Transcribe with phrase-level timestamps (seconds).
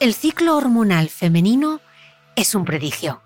[0.00, 1.80] El ciclo hormonal femenino
[2.36, 3.20] es un prodigio,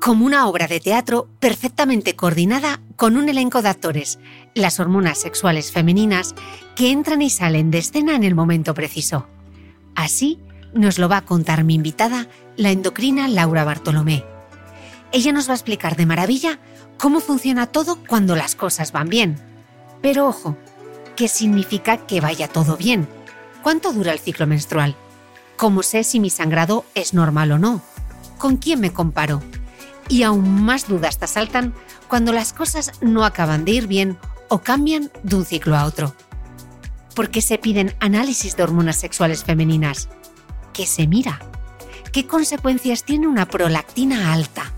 [0.00, 4.18] como una obra de teatro perfectamente coordinada con un elenco de actores,
[4.56, 6.34] las hormonas sexuales femeninas
[6.74, 9.28] que entran y salen de escena en el momento preciso.
[9.94, 10.40] Así
[10.74, 14.24] nos lo va a contar mi invitada, la endocrina Laura Bartolomé.
[15.12, 16.58] Ella nos va a explicar de maravilla
[16.98, 19.40] cómo funciona todo cuando las cosas van bien.
[20.02, 20.56] Pero ojo,
[21.14, 23.06] ¿qué significa que vaya todo bien?
[23.62, 24.96] ¿Cuánto dura el ciclo menstrual?
[25.60, 27.82] ¿Cómo sé si mi sangrado es normal o no?
[28.38, 29.42] ¿Con quién me comparo?
[30.08, 31.74] Y aún más dudas te asaltan
[32.08, 34.16] cuando las cosas no acaban de ir bien
[34.48, 36.14] o cambian de un ciclo a otro.
[37.14, 40.08] ¿Por qué se piden análisis de hormonas sexuales femeninas?
[40.72, 41.40] ¿Qué se mira?
[42.10, 44.72] ¿Qué consecuencias tiene una prolactina alta?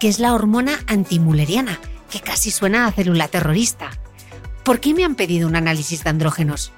[0.00, 1.78] ¿Qué es la hormona antimuleriana,
[2.10, 3.90] que casi suena a célula terrorista?
[4.64, 6.72] ¿Por qué me han pedido un análisis de andrógenos?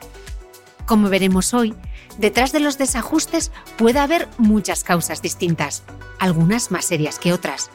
[0.87, 1.77] Como veremos hoy,
[2.19, 5.85] detrás de los desajustes puede haber muchas causas distintas,
[6.19, 7.71] algunas más serias que otras.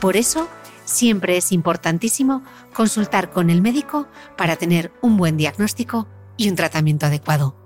[0.00, 0.48] Por eso,
[0.84, 2.42] siempre es importantísimo
[2.74, 4.06] consultar con el médico
[4.36, 7.56] para tener un buen diagnóstico y un tratamiento adecuado.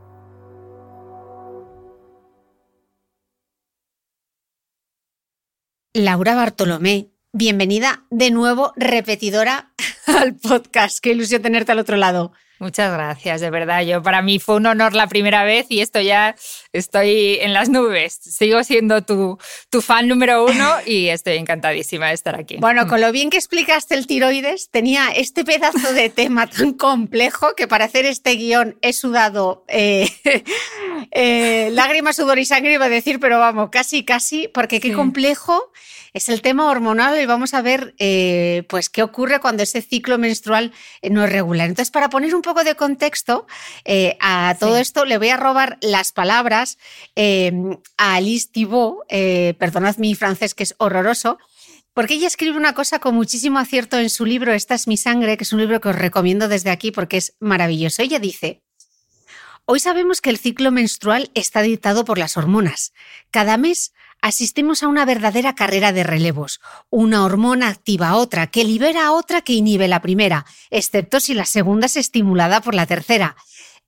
[5.94, 9.72] Laura Bartolomé, bienvenida de nuevo, repetidora
[10.06, 11.00] al podcast.
[11.00, 12.32] Qué ilusión tenerte al otro lado.
[12.58, 13.82] Muchas gracias, de verdad.
[13.82, 16.34] Yo para mí fue un honor la primera vez y esto ya
[16.72, 18.14] estoy en las nubes.
[18.14, 19.38] Sigo siendo tu,
[19.70, 22.56] tu fan número uno y estoy encantadísima de estar aquí.
[22.58, 27.54] Bueno, con lo bien que explicaste el tiroides, tenía este pedazo de tema tan complejo
[27.54, 30.10] que para hacer este guion he sudado eh,
[31.12, 35.70] eh, lágrimas, sudor y sangre, iba a decir, pero vamos, casi, casi, porque qué complejo
[36.18, 40.18] es el tema hormonal y vamos a ver eh, pues qué ocurre cuando ese ciclo
[40.18, 40.72] menstrual
[41.08, 41.68] no es regular.
[41.68, 43.46] Entonces, para poner un poco de contexto
[43.84, 46.78] eh, a todo esto, le voy a robar las palabras
[47.16, 47.52] eh,
[47.96, 51.38] a Alice Thibault, perdonad mi francés que es horroroso,
[51.94, 55.36] porque ella escribe una cosa con muchísimo acierto en su libro Esta es mi sangre,
[55.36, 58.02] que es un libro que os recomiendo desde aquí porque es maravilloso.
[58.02, 58.62] Ella dice,
[59.70, 62.94] Hoy sabemos que el ciclo menstrual está dictado por las hormonas.
[63.30, 66.60] Cada mes asistimos a una verdadera carrera de relevos.
[66.90, 71.34] Una hormona activa a otra, que libera a otra que inhibe la primera, excepto si
[71.34, 73.36] la segunda es estimulada por la tercera.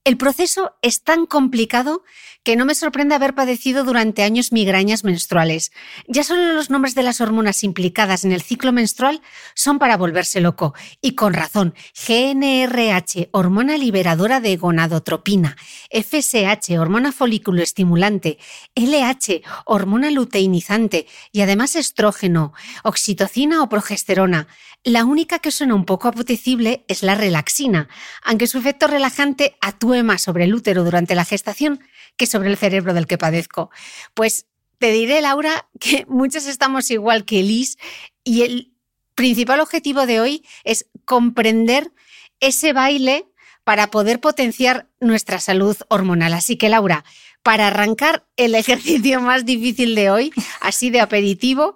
[0.04, 2.04] El proceso es tan complicado
[2.42, 5.72] que no me sorprende haber padecido durante años migrañas menstruales.
[6.06, 9.20] Ya solo los nombres de las hormonas implicadas en el ciclo menstrual
[9.54, 10.74] son para volverse loco.
[11.02, 11.74] Y con razón.
[12.06, 15.56] GNRH, hormona liberadora de gonadotropina.
[15.90, 18.38] FSH, hormona folículo estimulante.
[18.74, 21.06] LH, hormona luteinizante.
[21.32, 24.48] Y además estrógeno, oxitocina o progesterona.
[24.82, 27.88] La única que suena un poco apetecible es la relaxina,
[28.24, 31.80] aunque su efecto relajante actúe más sobre el útero durante la gestación
[32.20, 33.70] que sobre el cerebro del que padezco.
[34.12, 34.44] Pues
[34.76, 37.78] te diré, Laura, que muchos estamos igual que Liz
[38.25, 38.75] y el
[39.14, 41.90] principal objetivo de hoy es comprender
[42.38, 43.26] ese baile
[43.64, 46.34] para poder potenciar nuestra salud hormonal.
[46.34, 47.05] Así que, Laura,
[47.43, 50.31] para arrancar el ejercicio más difícil de hoy,
[50.61, 51.75] así de aperitivo,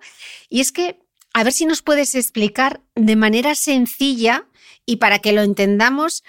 [0.50, 0.98] y es que
[1.32, 4.46] a ver si nos puedes explicar de manera sencilla
[4.84, 6.22] y para que lo entendamos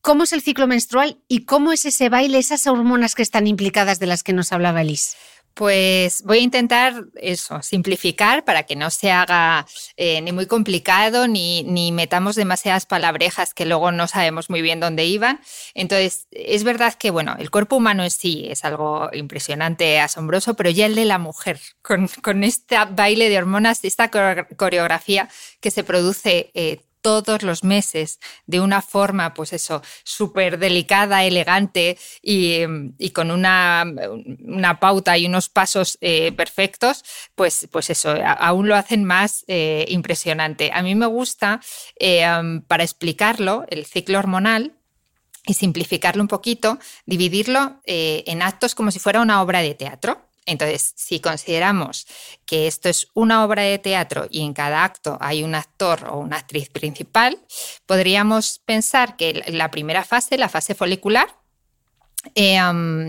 [0.00, 3.98] cómo es el ciclo menstrual y cómo es ese baile, esas hormonas que están implicadas
[3.98, 5.16] de las que nos hablaba Elise.
[5.58, 9.66] Pues voy a intentar eso, simplificar para que no se haga
[9.96, 14.78] eh, ni muy complicado ni, ni, metamos demasiadas palabrejas que luego no sabemos muy bien
[14.78, 15.40] dónde iban.
[15.74, 20.70] Entonces, es verdad que, bueno, el cuerpo humano en sí es algo impresionante, asombroso, pero
[20.70, 25.28] ya el de la mujer, con, con este baile de hormonas, esta coreografía
[25.60, 31.96] que se produce eh, todos los meses de una forma, pues eso, súper delicada, elegante
[32.20, 33.86] y, con una,
[34.44, 39.86] una, pauta y unos pasos eh, perfectos, pues, pues eso, aún lo hacen más eh,
[39.88, 40.70] impresionante.
[40.74, 41.60] A mí me gusta,
[41.98, 42.26] eh,
[42.66, 44.74] para explicarlo, el ciclo hormonal,
[45.46, 50.27] y simplificarlo un poquito, dividirlo en actos como si fuera una obra de teatro.
[50.48, 52.06] Entonces, si consideramos
[52.46, 56.18] que esto es una obra de teatro y en cada acto hay un actor o
[56.18, 57.38] una actriz principal,
[57.84, 61.28] podríamos pensar que la primera fase, la fase folicular,
[62.34, 62.58] eh,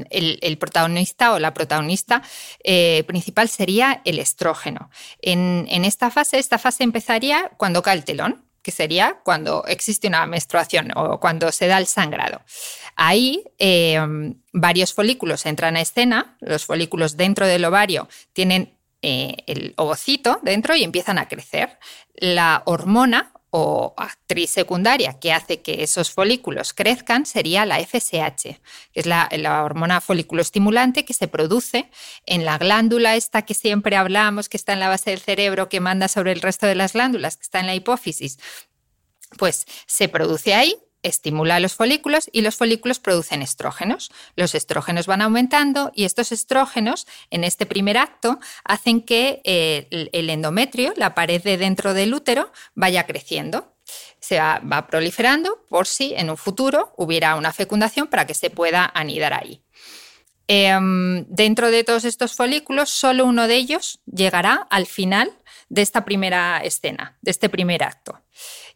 [0.10, 2.22] el, protagonista o la protagonista
[2.62, 4.90] eh, principal sería el estrógeno.
[5.22, 10.08] En, en esta fase, esta fase empezaría cuando cae el telón, que sería cuando existe
[10.08, 12.42] una menstruación o cuando se da el sangrado.
[12.96, 14.00] Ahí eh,
[14.54, 20.76] varios folículos entran a escena, los folículos dentro del ovario tienen eh, el ovocito dentro
[20.76, 21.80] y empiezan a crecer.
[22.14, 28.60] La hormona o actriz secundaria que hace que esos folículos crezcan sería la FSH,
[28.92, 31.90] que es la, la, hormona folículo estimulante que se produce
[32.26, 35.80] en la glándula esta que siempre hablamos, que está en la base del cerebro, que
[35.80, 38.38] manda sobre el resto de las glándulas, que está en la hipófisis.
[39.38, 44.12] Pues se produce ahí estimula los folículos y los folículos producen estrógenos.
[44.36, 50.30] Los estrógenos van aumentando y estos estrógenos en este primer acto hacen que eh, el
[50.30, 53.76] endometrio, la pared de dentro del útero, vaya creciendo.
[54.20, 58.92] Se va, proliferando por si en un futuro hubiera una fecundación para que se pueda
[58.94, 59.64] anidar ahí.
[60.48, 65.32] Em, dentro de todos estos folículos, solo uno de ellos llegará al final
[65.70, 68.22] de esta primera escena, de este primer acto.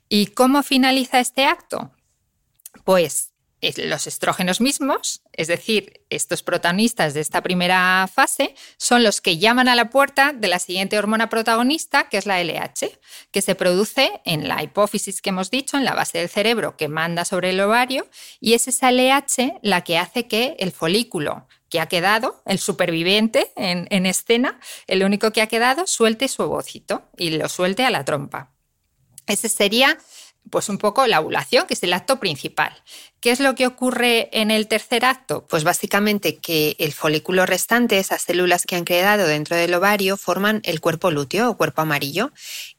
[0.07, 1.91] ¿Y cómo finaliza este acto?
[2.83, 3.33] Pues
[3.77, 9.69] los estrógenos mismos, es decir, estos protagonistas de esta primera fase, son los que llaman
[9.69, 12.99] a la puerta de la siguiente hormona protagonista, que es la LH,
[13.31, 16.89] que se produce en la hipófisis que hemos dicho, en la base del cerebro que
[16.89, 18.07] manda sobre el ovario,
[18.41, 23.51] y es esa LH la que hace que el folículo que ha quedado, el superviviente
[23.55, 27.89] en, en escena, el único que ha quedado, suelte su ovocito y lo suelte a
[27.89, 28.51] la trompa.
[29.25, 29.97] Ese sería
[30.49, 32.73] pues un poco la ovulación, que es el acto principal.
[33.19, 35.47] ¿Qué es lo que ocurre en el tercer acto?
[35.47, 40.61] Pues básicamente que el folículo restante, esas células que han quedado dentro del ovario, forman
[40.63, 42.31] el cuerpo lúteo o cuerpo amarillo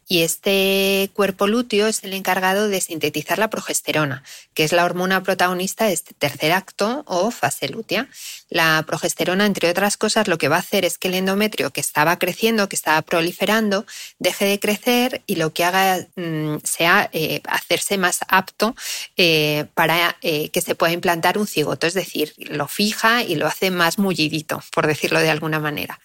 [0.08, 4.22] y este cuerpo lúteo es el encargado de sintetizar la progesterona,
[4.52, 8.08] que es la hormona protagonista de este tercer acto o fase lútea.
[8.50, 11.80] La progesterona, entre otras cosas, lo que va a hacer es que el endometrio que
[11.80, 13.86] estaba creciendo, que estaba proliferando,
[14.18, 18.74] deje de crecer y lo que haga mm, sea eh, hacerse más apto
[19.16, 23.46] eh, para eh, que se pueda implantar un cigoto, es decir, lo fija y lo
[23.46, 25.98] hace más mullidito, por decirlo de alguna manera.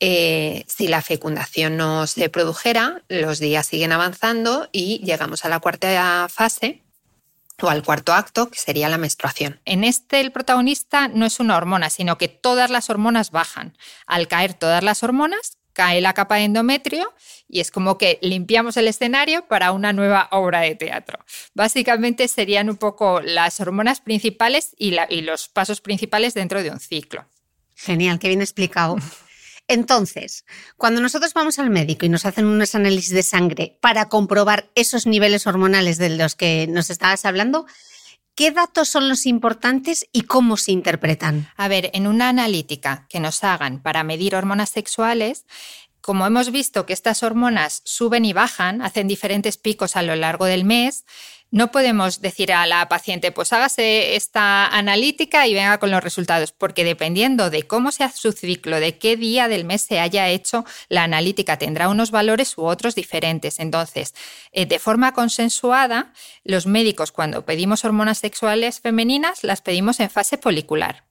[0.00, 5.58] Eh, si la fecundación no se produjera, los días siguen avanzando y llegamos a la
[5.58, 6.84] cuarta fase
[7.60, 9.60] o al cuarto acto, que sería la menstruación.
[9.64, 13.76] En este el protagonista no es una hormona, sino que todas las hormonas bajan.
[14.06, 17.12] Al caer todas las hormonas, cae la capa de endometrio
[17.48, 21.18] y es como que limpiamos el escenario para una nueva obra de teatro.
[21.54, 26.78] Básicamente serían un poco las hormonas principales y, y los pasos principales dentro de un
[26.78, 27.26] ciclo.
[27.74, 28.96] Genial, qué bien explicado.
[29.68, 30.44] Entonces,
[30.76, 35.06] cuando nosotros vamos al médico y nos hacen unos análisis de sangre para comprobar esos
[35.06, 37.66] niveles hormonales de los que nos estabas hablando,
[38.34, 41.48] ¿Qué datos son los importantes y cómo se interpretan?
[41.56, 45.44] A ver, en una analítica que nos hagan para medir hormonas sexuales,
[46.00, 50.44] como hemos visto que estas hormonas suben y bajan, hacen diferentes picos a lo largo
[50.44, 51.04] del mes,
[51.50, 56.52] no podemos decir a la paciente, pues hágase esta analítica y venga con los resultados,
[56.52, 60.64] porque dependiendo de cómo sea su ciclo, de qué día del mes se haya hecho
[60.88, 63.60] la analítica, tendrá unos valores u otros diferentes.
[63.60, 64.14] Entonces,
[64.52, 66.12] eh, de forma consensuada,
[66.44, 71.07] los médicos cuando pedimos hormonas sexuales femeninas las pedimos en fase folicular.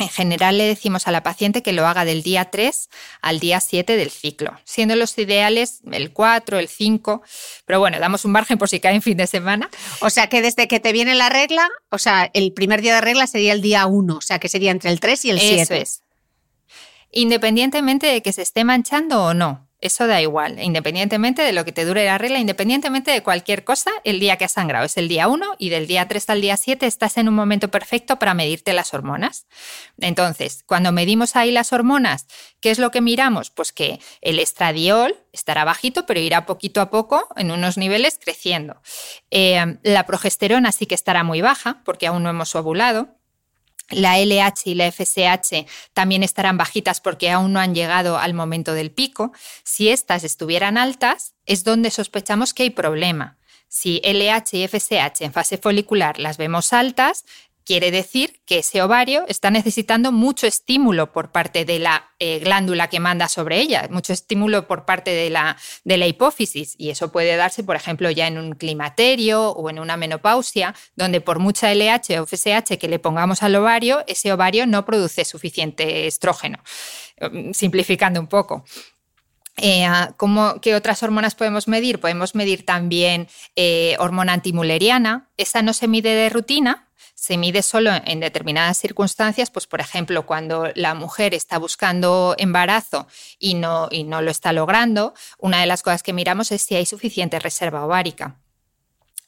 [0.00, 2.88] En general le decimos a la paciente que lo haga del día 3
[3.20, 7.22] al día 7 del ciclo, siendo los ideales el 4, el 5,
[7.66, 9.68] pero bueno, damos un margen por si cae en fin de semana.
[10.00, 13.00] O sea que desde que te viene la regla, o sea, el primer día de
[13.00, 15.62] regla sería el día 1, o sea que sería entre el 3 y el 7.
[15.62, 16.02] Eso es.
[17.10, 19.67] Independientemente de que se esté manchando o no.
[19.80, 23.92] Eso da igual, independientemente de lo que te dure la regla, independientemente de cualquier cosa,
[24.02, 26.56] el día que has sangrado es el día 1 y del día 3 al día
[26.56, 29.46] 7 estás en un momento perfecto para medirte las hormonas.
[30.00, 32.26] Entonces, cuando medimos ahí las hormonas,
[32.60, 33.50] ¿qué es lo que miramos?
[33.50, 38.82] Pues que el estradiol estará bajito, pero irá poquito a poco en unos niveles creciendo.
[39.30, 43.17] Eh, la progesterona sí que estará muy baja porque aún no hemos ovulado.
[43.90, 48.74] La LH y la FSH también estarán bajitas porque aún no han llegado al momento
[48.74, 49.32] del pico.
[49.64, 53.38] Si estas estuvieran altas, es donde sospechamos que hay problema.
[53.68, 57.24] Si LH y FSH en fase folicular las vemos altas,
[57.68, 62.88] Quiere decir que ese ovario está necesitando mucho estímulo por parte de la eh, glándula
[62.88, 66.74] que manda sobre ella, mucho estímulo por parte de la, hipófisis.
[66.78, 71.20] Y eso puede darse, por ejemplo, ya en un climaterio o en una menopausia, donde
[71.20, 76.06] por mucha LH o FSH que le pongamos al ovario, ese ovario no produce suficiente
[76.06, 76.60] estrógeno.
[77.20, 78.64] Mm, simplificando un poco.
[79.58, 79.86] Eh,
[80.62, 82.00] ¿Qué otras hormonas podemos medir?
[82.00, 85.28] Podemos medir también eh, hormona antimuleriana.
[85.36, 86.87] Esa no se mide de rutina,
[87.20, 93.08] se mide solo en determinadas circunstancias, pues por ejemplo, cuando la mujer está buscando embarazo
[93.40, 96.76] y no, y no lo está logrando, una de las cosas que miramos es si
[96.76, 98.36] hay suficiente reserva ovárica.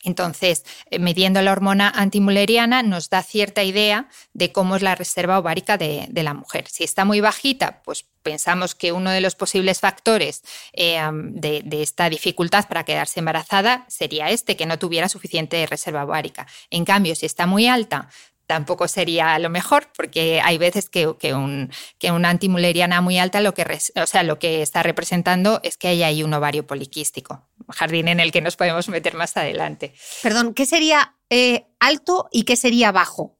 [0.02, 5.38] Entonces, eh, midiendo la hormona antimuleriana nos da cierta idea de cómo es la reserva
[5.38, 6.66] ovárica de, la mujer.
[6.69, 10.42] Si está muy bajita, pues pensamos que uno de los posibles factores
[10.73, 16.47] eh, de, esta dificultad para quedarse embarazada sería este, que no tuviera suficiente reserva ovárica.
[16.71, 18.09] En cambio, si está muy alta,
[18.50, 23.54] tampoco sería lo mejor, porque hay veces que, un, que una antimuleriana muy alta lo
[23.54, 23.64] que,
[23.95, 28.20] o sea, lo que está representando es que hay ahí un ovario poliquístico, jardín en
[28.20, 29.94] el que nos podemos meter más adelante.
[30.22, 33.36] Perdón, ¿qué sería eh, alto y qué sería bajo?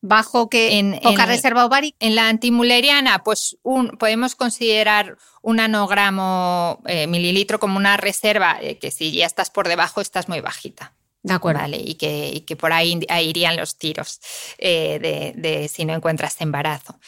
[0.00, 1.96] bajo que en, poca reserva ovárica.
[2.00, 3.56] En la antimuleriana, pues
[3.98, 9.68] podemos considerar un anogramo eh, mililitro como una reserva eh, que si ya estás por
[9.68, 10.94] debajo estás muy bajita.
[11.22, 11.60] De acuerdo.
[11.60, 14.20] Vale, y, que, que por ahí, irían los tiros
[14.56, 16.98] eh, de, si no encuentras embarazo.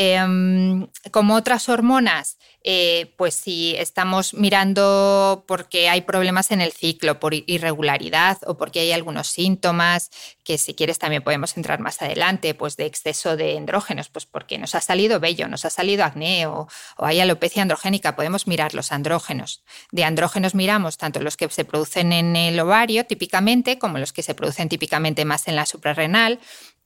[0.00, 7.18] Em, como otras hormonas, eh, pues si estamos mirando porque hay problemas en el ciclo,
[7.18, 10.10] por irregularidad o porque hay algunos síntomas,
[10.44, 14.56] que si quieres también podemos entrar más adelante, pues de exceso de andrógenos, pues porque
[14.56, 18.74] nos ha salido vello, nos ha salido acné o, o hay alopecia androgénica, podemos mirar
[18.74, 19.64] los andrógenos.
[19.90, 24.22] De andrógenos miramos tanto los que se producen en el ovario típicamente como los que
[24.22, 26.38] se producen típicamente más en la suprarrenal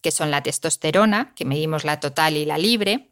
[0.02, 3.08] que son la testosterona, que medimos la total y la libre.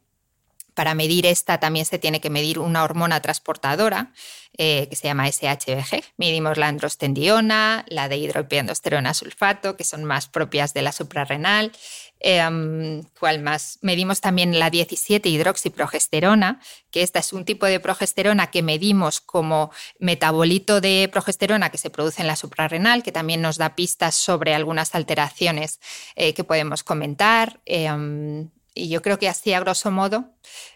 [0.73, 4.13] Para medir esta también se tiene que medir una hormona transportadora
[4.57, 6.03] eh, que se llama SHBG.
[6.17, 11.71] Medimos la androstendiona, la de hidroepiandrosterona sulfato, que son más propias de la suprarrenal.
[12.23, 13.79] Em, ¿Cuál más?
[13.81, 16.59] Medimos también la 17 hidroxiprogesterona,
[16.91, 21.89] que esta es un tipo de progesterona que medimos como metabolito de progesterona que se
[21.89, 25.79] produce en la suprarrenal, que también nos da pistas sobre algunas alteraciones
[26.15, 27.59] eh, que podemos comentar.
[27.65, 30.29] Em, y yo creo que así, a grosso modo,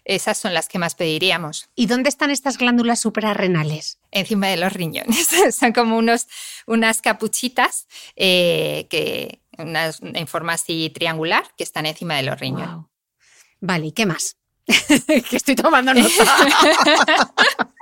[0.03, 1.69] esas son las que más pediríamos.
[1.75, 3.99] ¿Y dónde están estas glándulas suprarrenales?
[4.11, 5.27] Encima de los riñones.
[5.55, 6.27] son como unos,
[6.67, 7.87] unas capuchitas
[8.17, 12.85] eh, que, en forma así triangular que están encima de los riñones.
[13.59, 14.37] Vale, ¿y qué más?
[14.67, 16.11] que estoy tomando nota.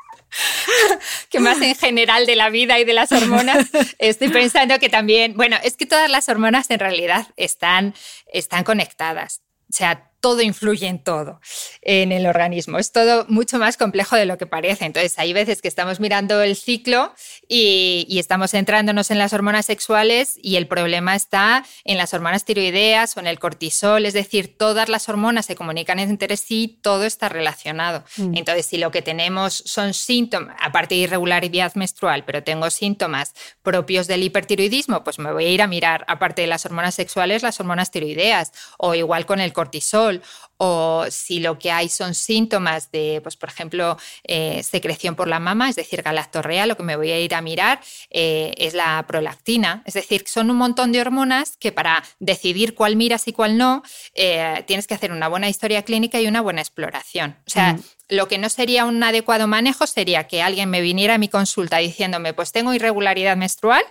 [1.30, 5.36] que más en general de la vida y de las hormonas, estoy pensando que también,
[5.36, 7.94] bueno, es que todas las hormonas en realidad están,
[8.32, 9.42] están conectadas.
[9.70, 11.42] O sea, todo influye en todo
[11.82, 12.80] en el organismo.
[12.80, 14.86] Es todo mucho más complejo de lo que parece.
[14.86, 17.14] Entonces, hay veces que estamos mirando el ciclo
[17.50, 23.18] y, estamos centrándonos en las hormonas sexuales y el problema está en las hormonas tiroideas
[23.18, 24.06] o en el cortisol.
[24.06, 28.06] Es decir, todas las hormonas se comunican entre sí, todo está relacionado.
[28.16, 28.38] Mm.
[28.38, 34.08] Entonces, si lo que tenemos son síntomas, aparte de irregularidad menstrual, pero tengo síntomas propios
[34.08, 37.60] del hipertiroidismo, pues me voy a ir a mirar, aparte de las hormonas sexuales, las
[37.60, 40.13] hormonas tiroideas o igual con el cortisol
[40.58, 45.40] o si lo que hay son síntomas de, pues, por ejemplo, eh, secreción por la
[45.40, 49.04] mama, es decir, galactorrea, lo que me voy a ir a mirar eh, es la
[49.08, 49.84] prolactina.
[49.86, 53.84] Es decir, son un montón de hormonas que para decidir cuál miras y cuál no,
[54.14, 57.38] eh, tienes que hacer una buena historia clínica y una buena exploración.
[57.46, 57.78] O sea,
[58.08, 61.78] lo que no sería un adecuado manejo sería que alguien me viniera a mi consulta
[61.78, 63.84] diciéndome, pues tengo irregularidad menstrual,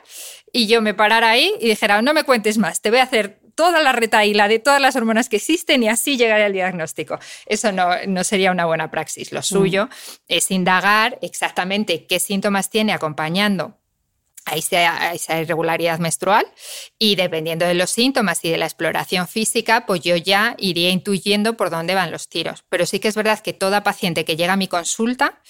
[0.52, 3.41] y yo me parara ahí y dijera, no me cuentes más, te voy a hacer
[3.54, 7.18] toda la retaíla de todas las hormonas que existen y así llegar al diagnóstico.
[7.46, 9.32] Eso no, no sería una buena praxis.
[9.32, 9.44] Lo mm.
[9.44, 9.88] suyo
[10.28, 13.78] es indagar exactamente qué síntomas tiene acompañando
[14.44, 16.44] a esa, esa, irregularidad menstrual
[16.98, 21.56] y dependiendo de los síntomas y de la exploración física, pues yo ya iría intuyendo
[21.56, 22.64] por dónde van los tiros.
[22.68, 25.40] Pero sí que es verdad que toda paciente que llega a mi consulta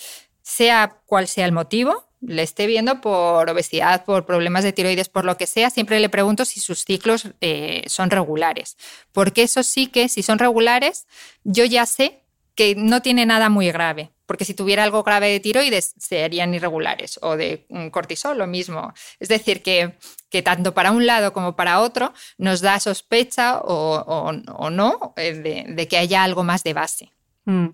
[0.43, 5.25] sea cual sea el motivo, le esté viendo por obesidad, por problemas de tiroides, por
[5.25, 8.77] lo que sea, siempre le pregunto si sus ciclos eh, son regulares.
[9.13, 11.07] Porque eso sí que, si son regulares,
[11.45, 12.21] yo ya sé
[12.55, 14.11] que no tiene nada muy grave.
[14.27, 17.19] Porque si tuviera algo grave de tiroides, serían irregulares.
[17.23, 18.95] O de cortisol, lo mismo.
[19.21, 19.99] Es decir, que,
[20.31, 24.33] que tanto para un lado como para otro nos da sospecha o,
[24.71, 27.13] no eh, de, que haya algo más de base.
[27.45, 27.69] Mm.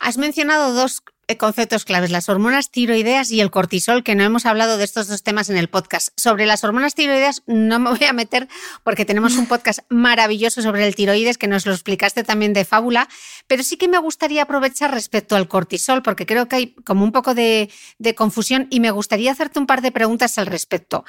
[0.00, 1.02] Has mencionado dos
[1.36, 5.22] conceptos claves, las hormonas tiroideas y el cortisol, que no hemos hablado de estos dos
[5.22, 6.08] temas en el podcast.
[6.16, 8.48] Sobre las hormonas tiroideas no me voy a meter
[8.84, 13.08] porque tenemos un podcast maravilloso sobre el tiroides que nos lo explicaste también de fábula,
[13.46, 17.12] pero sí que me gustaría aprovechar respecto al cortisol porque creo que hay como un
[17.12, 21.04] poco de, de confusión y me gustaría hacerte un par de preguntas al respecto.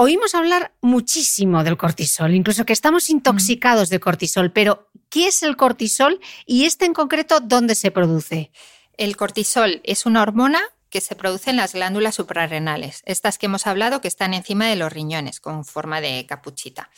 [0.00, 5.56] Oímos hablar muchísimo del cortisol, incluso que estamos intoxicados de cortisol, pero ¿qué es el
[5.56, 8.52] cortisol y este en concreto dónde se produce?
[8.98, 13.66] El cortisol es una hormona que se produce en las glándulas suprarrenales, estas que hemos
[13.66, 16.90] hablado que están encima de los riñones con forma de capuchita.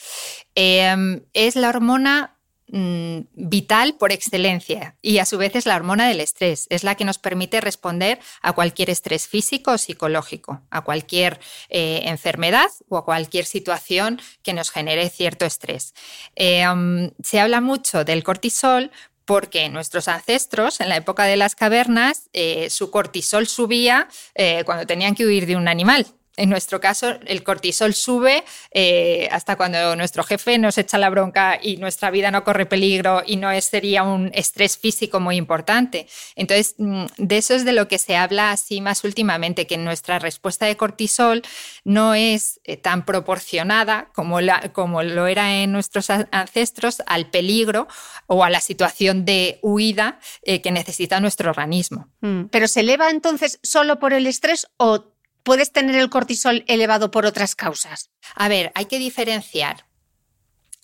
[0.54, 2.37] Em, es la hormona
[2.69, 6.95] mm, vital por excelencia y a su vez es la hormona del estrés, es la
[6.95, 11.38] que nos permite responder a cualquier estrés físico o psicológico, a cualquier
[11.69, 15.95] eh, enfermedad o a cualquier situación que nos genere cierto estrés.
[16.35, 18.90] Em, se habla mucho del cortisol
[19.30, 24.88] porque nuestros ancestros en la época de las cavernas eh, su cortisol subía eh, cuando
[24.88, 26.04] tenían que huir de un animal.
[26.40, 31.61] En nuestro caso, el cortisol sube eh, hasta cuando nuestro jefe nos echa la bronca
[31.62, 36.06] y nuestra vida no corre peligro y no es, sería un estrés físico muy importante.
[36.37, 40.18] Entonces, mm, de eso es de lo que se habla así más últimamente, que nuestra
[40.18, 41.42] respuesta de cortisol
[41.85, 47.87] no es eh, tan proporcionada como, la, como lo era en nuestros ancestros al peligro
[48.26, 52.09] o a la situación de huida eh, que necesita nuestro organismo.
[52.23, 57.11] Mm, Pero se eleva entonces solo por el estrés o puedes tener el cortisol elevado
[57.11, 58.11] por otras causas?
[58.35, 59.87] A ver, hay que diferenciar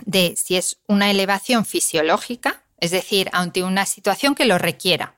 [0.04, 5.16] de si es una elevación fisiológica, es decir, ante una situación que lo requiera.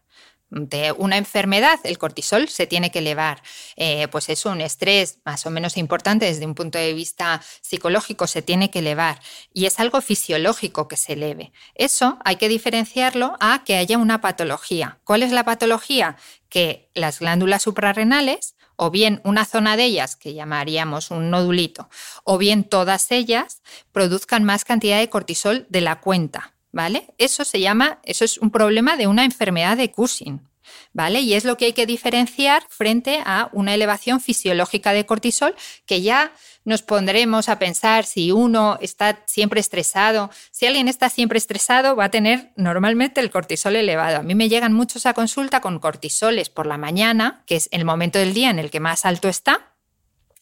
[0.50, 3.42] De una enfermedad, el cortisol se tiene que elevar.
[3.76, 8.26] Eh, pues es un estrés más o menos importante desde un punto de vista psicológico,
[8.26, 9.21] se tiene que elevar.
[9.52, 11.52] Y es algo fisiológico que se eleve.
[11.75, 15.00] Eso hay que diferenciarlo a que haya una patología.
[15.04, 16.17] ¿Cuál es la patología?
[16.49, 21.91] Que las glándulas suprarrenales o bien una zona de ellas, que llamaríamos un nodulito,
[22.23, 23.60] o bien todas ellas
[23.93, 27.12] produzcan más cantidad de cortisol de la cuenta, ¿vale?
[27.19, 30.48] Eso se llama, eso es un problema de una enfermedad de Cushing.
[30.93, 31.21] ¿Vale?
[31.21, 35.54] Y es lo que hay que diferenciar frente a una elevación fisiológica de cortisol
[35.87, 36.33] que ya
[36.69, 40.31] nos pondremos a pensar si uno está siempre estresado.
[40.50, 44.19] Si alguien está siempre estresado, va a tener normalmente el cortisol elevado.
[44.19, 47.87] A mí me llegan muchos a consulta con cortisoles por la mañana, que es el
[47.87, 49.75] momento del día en el que más alto está,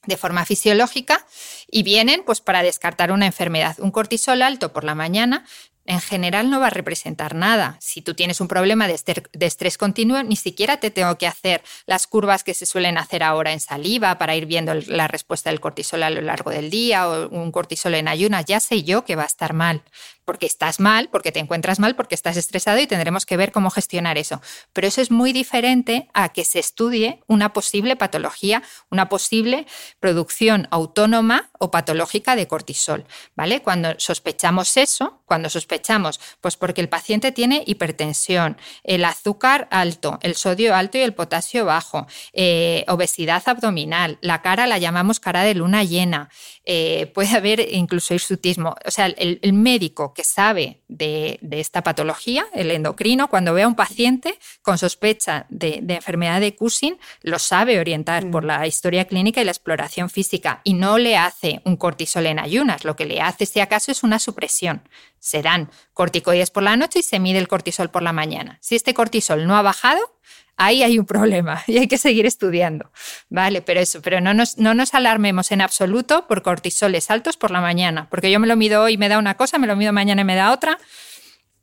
[0.05, 1.25] de forma fisiológica,
[1.71, 3.77] y vienen pues para descartar una enfermedad.
[3.79, 5.45] Un cortisol alto por la mañana
[5.87, 7.77] en general no va a representar nada.
[7.81, 8.95] Si tú tienes un problema de,
[9.41, 13.53] estrés continuo, ni siquiera te tengo que hacer las curvas que se suelen hacer ahora
[13.53, 17.29] en saliva para ir viendo la respuesta del cortisol a lo largo del día o
[17.29, 18.45] un cortisol en ayunas.
[18.45, 19.83] Ya sé yo que va a estar mal
[20.27, 23.71] porque estás mal, porque te encuentras mal, porque estás estresado y tendremos que ver cómo
[23.71, 24.43] gestionar eso.
[24.75, 29.67] Pero eso es muy diferente a que se estudie una posible patología, una posible
[30.01, 33.63] producción autónoma o patológica de cortisol, ¿vale?
[33.63, 40.35] Cuando sospechamos eso, cuando sospechamos, pues porque el paciente tiene hipertensión, el azúcar alto, el
[40.35, 45.55] sodio alto y el potasio bajo, eh, obesidad abdominal, la cara la llamamos cara de
[45.55, 46.29] luna llena,
[46.65, 48.75] eh, puede haber incluso hirsutismo.
[48.85, 53.77] O sea, el, médico que sabe de, esta patología, el endocrino, cuando ve a un
[53.77, 58.47] paciente con sospecha de, enfermedad de Cushing, lo sabe orientar por mm.
[58.47, 62.85] la historia clínica y la exploración física y no le hace un cortisol en ayunas.
[62.85, 64.83] Lo que le hace, si acaso, es una supresión.
[65.21, 68.59] Se dan corticoides por la noche y se mide el cortisol por la mañana.
[68.61, 70.17] Si este cortisol no ha bajado,
[70.57, 72.91] ahí hay un problema y hay que seguir estudiando.
[73.29, 77.51] Vale, pero eso, pero no nos, no nos alarmemos en absoluto por cortisoles altos por
[77.51, 79.77] la mañana, porque yo me lo mido hoy y me da una cosa, me lo
[79.77, 80.79] mido mañana y me da otra.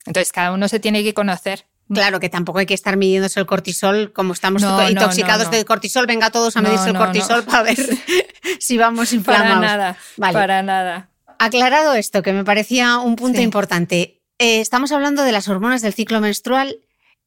[0.05, 1.65] Entonces cada uno se tiene que conocer.
[1.93, 6.07] Claro que tampoco hay que estar midiéndose el cortisol como estamos intoxicados de cortisol.
[6.07, 7.77] Venga todos a medirse el cortisol para ver
[8.59, 9.55] si vamos inflamados.
[9.55, 11.09] Para nada, para nada.
[11.39, 14.21] Aclarado esto, que me parecía un punto importante.
[14.39, 16.77] Eh, estamos hablando de las hormonas del ciclo menstrual,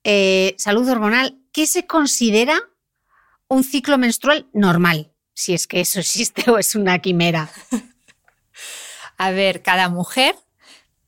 [0.04, 2.60] eh, salud hormonal ¿qué se considera
[3.48, 5.14] un ciclo menstrual normal?
[5.32, 7.50] Si es que eso existe o es una quimera.
[9.16, 10.36] A ver, cada mujer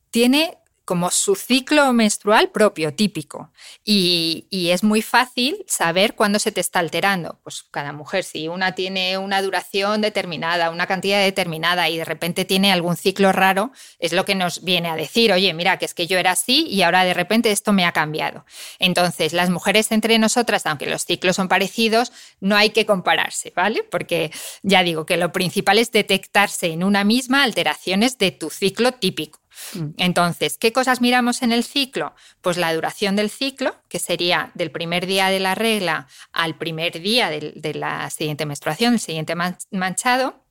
[0.09, 0.57] tiene
[0.89, 3.51] como su ciclo menstrual propio, típico.
[3.85, 7.39] Y, es muy fácil saber cuándo se te está alterando.
[7.43, 12.43] Pues cada mujer, si una tiene una duración determinada, una cantidad determinada y de repente
[12.43, 15.93] tiene algún ciclo raro, es lo que nos viene a decir, oye, mira, que es
[15.93, 18.43] que yo era así y ahora de repente esto me ha cambiado.
[18.79, 23.83] Entonces, las mujeres entre nosotras, aunque los ciclos son parecidos, no hay que compararse, ¿vale?
[23.83, 24.31] Porque
[24.63, 29.39] ya digo que lo principal es detectarse en una misma alteraciones de tu ciclo típico.
[29.73, 29.89] Mm.
[29.97, 32.13] Entonces, ¿qué cosas miramos en el ciclo?
[32.41, 37.01] Pues la duración del ciclo, que sería del primer día de la regla al primer
[37.01, 39.35] día de, la siguiente menstruación, el siguiente
[39.71, 40.43] manchado.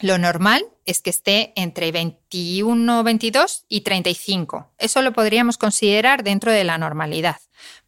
[0.00, 4.70] Lo normal es que esté entre 21, 22 y 35.
[4.78, 7.38] Eso lo podríamos considerar dentro de la normalidad,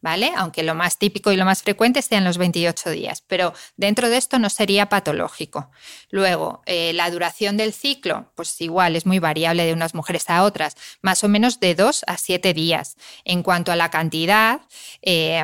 [0.01, 0.31] ¿vale?
[0.35, 4.17] Aunque lo más típico y lo más frecuente sean los 28 días, pero dentro de
[4.17, 5.69] esto no sería patológico.
[6.09, 10.43] Luego, eh, la duración del ciclo, pues igual es muy variable de unas mujeres a
[10.43, 12.97] otras, más o menos de 2 a 7 días.
[13.23, 14.61] En cuanto a la cantidad,
[15.03, 15.43] eh,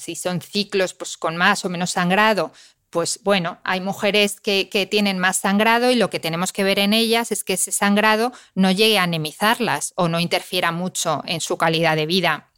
[0.00, 2.52] si son ciclos pues, con más o menos sangrado,
[2.90, 6.92] pues bueno, hay mujeres que, tienen más sangrado y lo que tenemos que ver en
[6.92, 11.56] ellas es que ese sangrado no llegue a anemizarlas o no interfiera mucho en su
[11.56, 12.50] calidad de vida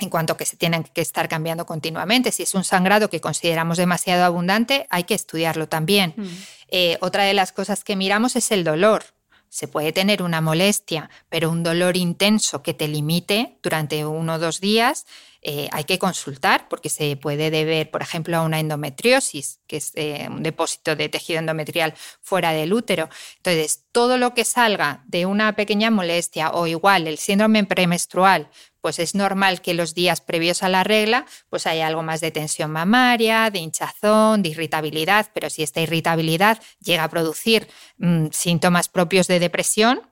[0.00, 2.30] en cuanto a que se tienen que estar cambiando continuamente.
[2.30, 6.14] Si es un sangrado que consideramos demasiado abundante, hay que estudiarlo también.
[6.16, 6.26] Mm.
[6.68, 9.04] Eh, otra de las cosas que miramos es el dolor.
[9.48, 14.38] Se puede tener una molestia, pero un dolor intenso que te limite durante uno o
[14.38, 15.06] dos días
[15.40, 19.92] eh, hay que consultar porque se puede deber, por ejemplo, a una endometriosis, que es
[19.94, 23.08] eh, un depósito de tejido endometrial fuera del útero.
[23.36, 28.50] Entonces, todo lo que salga de una pequeña molestia o igual el síndrome premenstrual,
[28.80, 32.30] pues es normal que los días previos a la regla pues haya algo más de
[32.30, 38.88] tensión mamaria, de hinchazón, de irritabilidad, pero si esta irritabilidad llega a producir mm, síntomas
[38.88, 40.02] propios de depresión,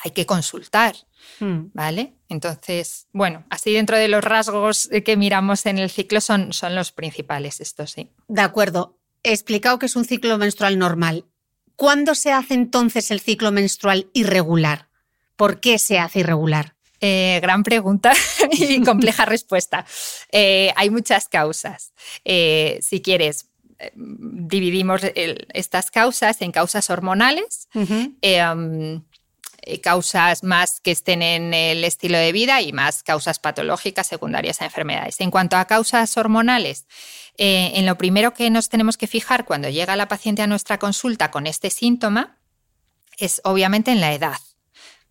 [0.00, 0.94] hay que consultar.
[1.38, 1.66] Hmm.
[1.72, 2.14] ¿Vale?
[2.28, 6.92] Entonces, bueno, así dentro de los rasgos que miramos en el ciclo son, son los
[6.92, 8.10] principales, esto sí.
[8.28, 8.98] De acuerdo.
[9.24, 11.26] He explicado que es un ciclo menstrual normal.
[11.76, 14.88] ¿Cuándo se hace entonces el ciclo menstrual irregular?
[15.36, 16.74] ¿Por qué se hace irregular?
[17.02, 18.12] Eh, gran pregunta
[18.52, 19.84] y compleja respuesta.
[20.30, 21.92] Eh, hay muchas causas.
[22.24, 23.48] Eh, si quieres,
[23.94, 25.02] dividimos
[25.52, 27.68] estas causas en causas hormonales.
[29.64, 34.60] Eh, causas más que estén en el estilo de vida y más causas patológicas secundarias
[34.60, 35.20] a enfermedades.
[35.20, 36.86] En cuanto a causas hormonales,
[37.38, 40.78] eh, en lo primero que nos tenemos que fijar cuando llega la paciente a nuestra
[40.78, 42.38] consulta con este síntoma
[43.18, 44.38] es obviamente en la edad.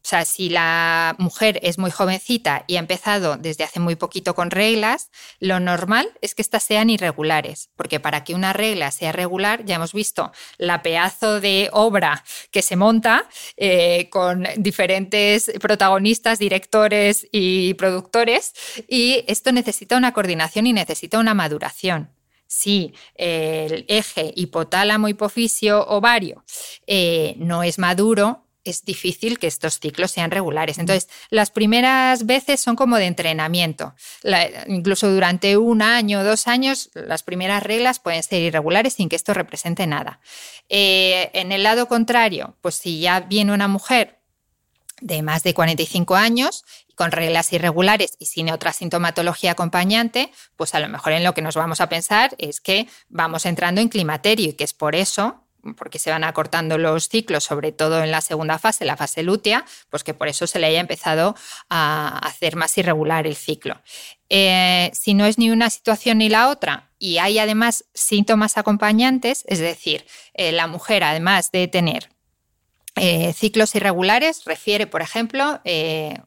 [0.04, 4.34] O sea, si la mujer es muy jovencita y ha empezado desde hace muy poquito
[4.34, 9.12] con reglas, lo normal es que éstas sean irregulares, porque para que una regla sea
[9.12, 16.40] regular, ya hemos visto la pedazo de obra que se monta eh, con diferentes protagonistas,
[16.40, 18.54] directores y productores,
[18.88, 22.10] y esto necesita una coordinación y necesita una maduración.
[22.48, 26.44] Si el eje hipotálamo, hipofisio, ovario
[26.86, 30.78] eh, no es maduro, es difícil que estos ciclos sean regulares.
[30.78, 33.94] Entonces, las primeras veces son como de entrenamiento.
[34.68, 39.16] incluso durante un año o dos años, las primeras reglas pueden ser irregulares sin que
[39.16, 40.20] esto represente nada.
[40.70, 44.20] Eh, en el lado contrario, pues si ya viene una mujer
[45.02, 46.64] de más de 45 años
[46.96, 51.42] con reglas irregulares y sin otra sintomatología acompañante, pues a lo mejor en lo que
[51.42, 55.41] nos vamos a pensar es que vamos entrando en climaterio y que es por eso
[55.78, 59.66] porque se van acortando los ciclos, sobre todo en la segunda fase, la fase lútea,
[59.90, 61.36] pues que por eso se le haya empezado
[61.70, 63.82] a hacer más irregular el ciclo.
[64.30, 69.44] Eh, si no es ni una situación ni la otra y hay además síntomas acompañantes,
[69.48, 72.10] es decir, eh, la mujer además de tener
[72.96, 75.62] eh, ciclos irregulares refiere, por ejemplo,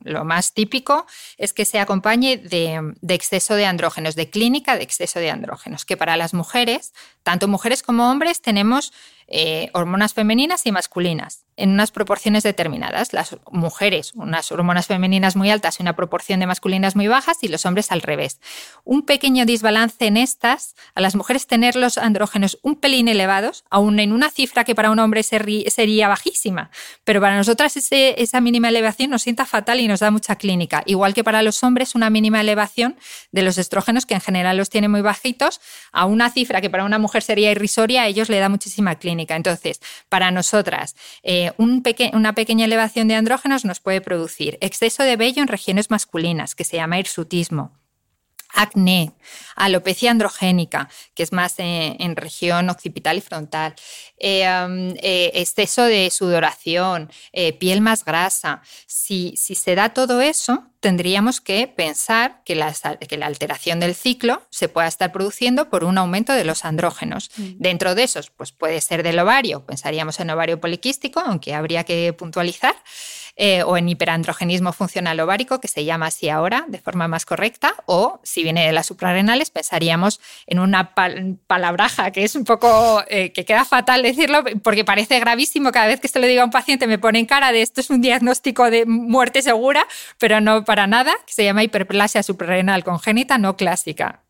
[0.03, 4.83] lo más típico es que se acompañe de, de, exceso de andrógenos, de clínica de
[4.83, 6.95] exceso de andrógenos, que para las mujeres,
[7.25, 8.93] tanto mujeres como hombres, tenemos
[9.27, 13.13] eh, hormonas femeninas y masculinas en unas proporciones determinadas.
[13.13, 17.49] Las mujeres, unas hormonas femeninas muy altas y una proporción de masculinas muy bajas y
[17.49, 18.41] los hombres al revés.
[18.83, 24.01] Un pequeño desbalance en estas, a las mujeres tener los andrógenos un pelín elevados, aún
[24.01, 26.71] en una cifra que para un hombre sería bajísima,
[27.05, 30.83] pero para nosotras esa mínima elevación nos sienta fatal y nos da mucha clínica.
[30.87, 32.97] Igual que para los hombres una mínima elevación
[33.33, 35.61] de los estrógenos, que en general los tiene muy bajitos,
[35.93, 39.37] a una cifra que para una mujer sería irrisoria, a ellos le da muchísima clínica.
[39.37, 45.43] Entonces, para nosotras, eh, una pequeña elevación de andrógenos nos puede producir exceso de vello
[45.43, 47.73] en regiones masculinas, que se llama hirsutismo
[48.55, 49.13] acné,
[49.57, 53.75] alopecia androgénica, que es más en, región occipital y frontal,
[54.27, 57.11] eh, um, eh, exceso de sudoración,
[57.59, 58.63] piel más grasa.
[58.87, 62.71] Si, si se da todo eso, tendríamos que pensar que la,
[63.09, 67.31] que la, alteración del ciclo se pueda estar produciendo por un aumento de los andrógenos.
[67.39, 67.53] Mm.
[67.57, 72.13] Dentro de esos, pues puede ser del ovario, pensaríamos en ovario poliquístico, aunque habría que
[72.13, 72.75] puntualizar.
[73.37, 77.75] Eh, o en hiperandrogenismo funcional ovárico, que se llama así ahora, de forma más correcta,
[77.85, 83.33] o si viene de las suprarrenales, pensaríamos en una palabraja que es un poco, eh,
[83.33, 86.51] que queda fatal decirlo, porque parece gravísimo, cada vez que esto le digo a un
[86.51, 89.87] paciente me pone en cara de esto es un diagnóstico de muerte segura,
[90.19, 94.21] pero no para nada, que se llama hiperplasia suprarrenal congénita no clásica.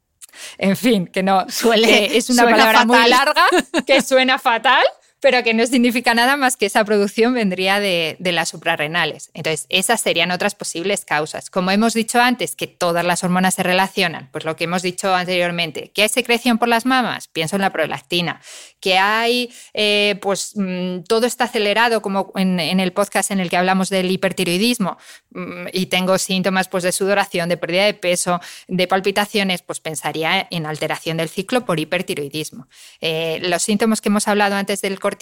[0.58, 2.16] En fin, que no suele.
[2.16, 3.44] Es una palabra muy larga
[3.86, 4.84] que suena fatal,
[5.24, 9.30] pero que no significa nada más que esa producción vendría de, las suprarrenales.
[9.32, 11.48] Entonces, esas serían otras posibles causas.
[11.48, 15.14] Como hemos dicho antes, que todas las hormonas se relacionan, pues lo que hemos dicho
[15.14, 18.42] anteriormente, que hay secreción por las mamas, pienso en la prolactina,
[18.80, 23.56] que hay, eh, pues mm, todo está acelerado, como en, el podcast en el que
[23.56, 24.98] hablamos del hipertiroidismo,
[25.30, 30.46] mm, y tengo síntomas pues, de sudoración, de pérdida de peso, de palpitaciones, pues pensaría
[30.50, 32.68] en alteración del ciclo por hipertiroidismo.
[33.00, 35.13] Eh, los síntomas que hemos hablado antes del cortisol,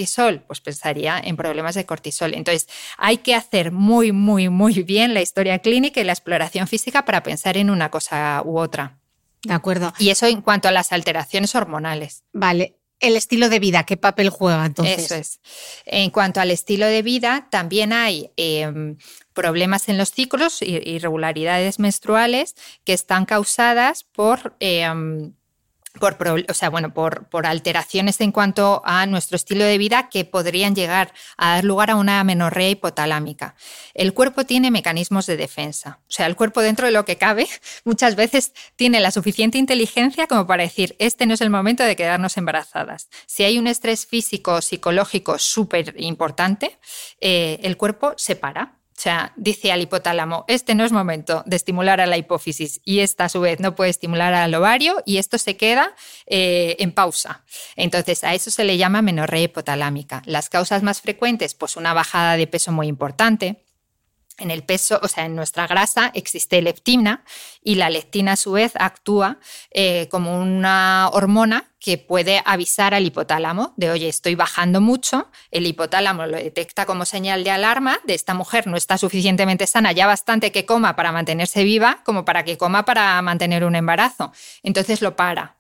[0.46, 2.34] pues pensaría en problemas de cortisol.
[2.34, 7.04] Entonces, hay que hacer muy, muy, muy bien la historia clínica y la exploración física
[7.04, 8.98] para pensar en una cosa u otra.
[9.42, 9.92] De acuerdo.
[9.98, 12.22] Y eso en cuanto a las alteraciones hormonales.
[12.32, 14.98] Vale el estilo de vida, ¿qué papel juega entonces?
[14.98, 15.40] Eso es.
[15.84, 18.96] En cuanto al estilo de vida, también hay em,
[19.34, 25.34] problemas en los ciclos, irregularidades menstruales que están causadas por em,
[25.98, 26.16] por,
[26.48, 30.74] o sea, bueno, por, por, alteraciones en cuanto a nuestro estilo de vida que podrían
[30.74, 33.54] llegar a dar lugar a una amenorrea hipotalámica.
[33.94, 36.00] El cuerpo tiene mecanismos de defensa.
[36.08, 37.46] O sea, el cuerpo dentro de lo que cabe
[37.84, 41.96] muchas veces tiene la suficiente inteligencia como para decir, este no es el momento de
[41.96, 43.08] quedarnos embarazadas.
[43.26, 46.78] Si hay un estrés físico o psicológico súper importante,
[47.20, 52.00] eh, el cuerpo se para sea, dice al hipotálamo, este no es momento de estimular
[52.00, 55.38] a la hipófisis y esta a su vez no puede estimular al ovario y esto
[55.38, 55.94] se queda
[56.26, 57.44] eh, en pausa.
[57.76, 60.22] Entonces, a eso se le llama menorrea hipotalámica.
[60.26, 63.64] Las causas más frecuentes, pues una bajada de peso muy importante,
[64.38, 67.24] en el peso, o sea, en nuestra grasa existe leptina
[67.62, 69.38] y la leptina a su vez actúa
[69.70, 75.66] eh, como una hormona que puede avisar al hipotálamo de, oye, estoy bajando mucho, el
[75.66, 80.06] hipotálamo lo detecta como señal de alarma de esta mujer no está suficientemente sana, ya
[80.06, 84.32] bastante que coma para mantenerse viva como para que coma para mantener un embarazo.
[84.62, 85.56] Entonces lo para.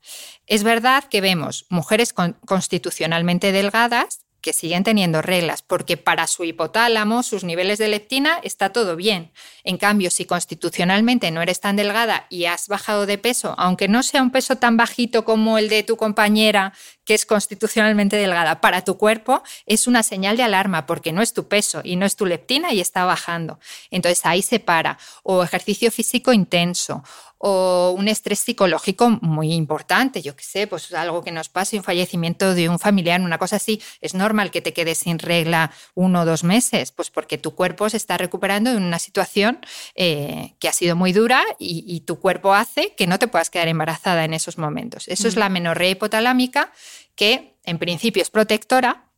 [0.46, 7.22] Es verdad que vemos mujeres constitucionalmente delgadas que siguen teniendo reglas, porque para su hipotálamo,
[7.22, 9.30] sus niveles de leptina está todo bien.
[9.64, 14.02] En cambio, si constitucionalmente no eres tan delgada y has bajado de peso, aunque no
[14.02, 18.84] sea un peso tan bajito como el de tu compañera, que es constitucionalmente delgada, para
[18.84, 22.16] tu cuerpo es una señal de alarma, porque no es tu peso y no es
[22.16, 23.58] tu leptina y está bajando.
[23.90, 24.98] Entonces ahí se para.
[25.22, 27.02] O ejercicio físico intenso
[27.44, 31.82] o un estrés psicológico muy importante, yo qué sé, pues algo que nos pase, un
[31.82, 36.20] fallecimiento de un familiar, una cosa así, es normal que te quedes sin regla uno
[36.20, 39.58] o dos meses, pues porque tu cuerpo se está recuperando de una situación
[39.96, 43.68] eh, que ha sido muy dura y, tu cuerpo hace que no te puedas quedar
[43.68, 45.08] embarazada en esos momentos.
[45.08, 46.72] Eso es la menorrea hipotalámica
[47.14, 49.08] que en principio es protectora,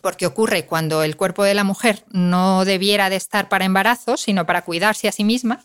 [0.00, 4.46] porque ocurre cuando el cuerpo de la mujer no debiera de estar para embarazo, sino
[4.46, 5.64] para cuidarse a sí misma.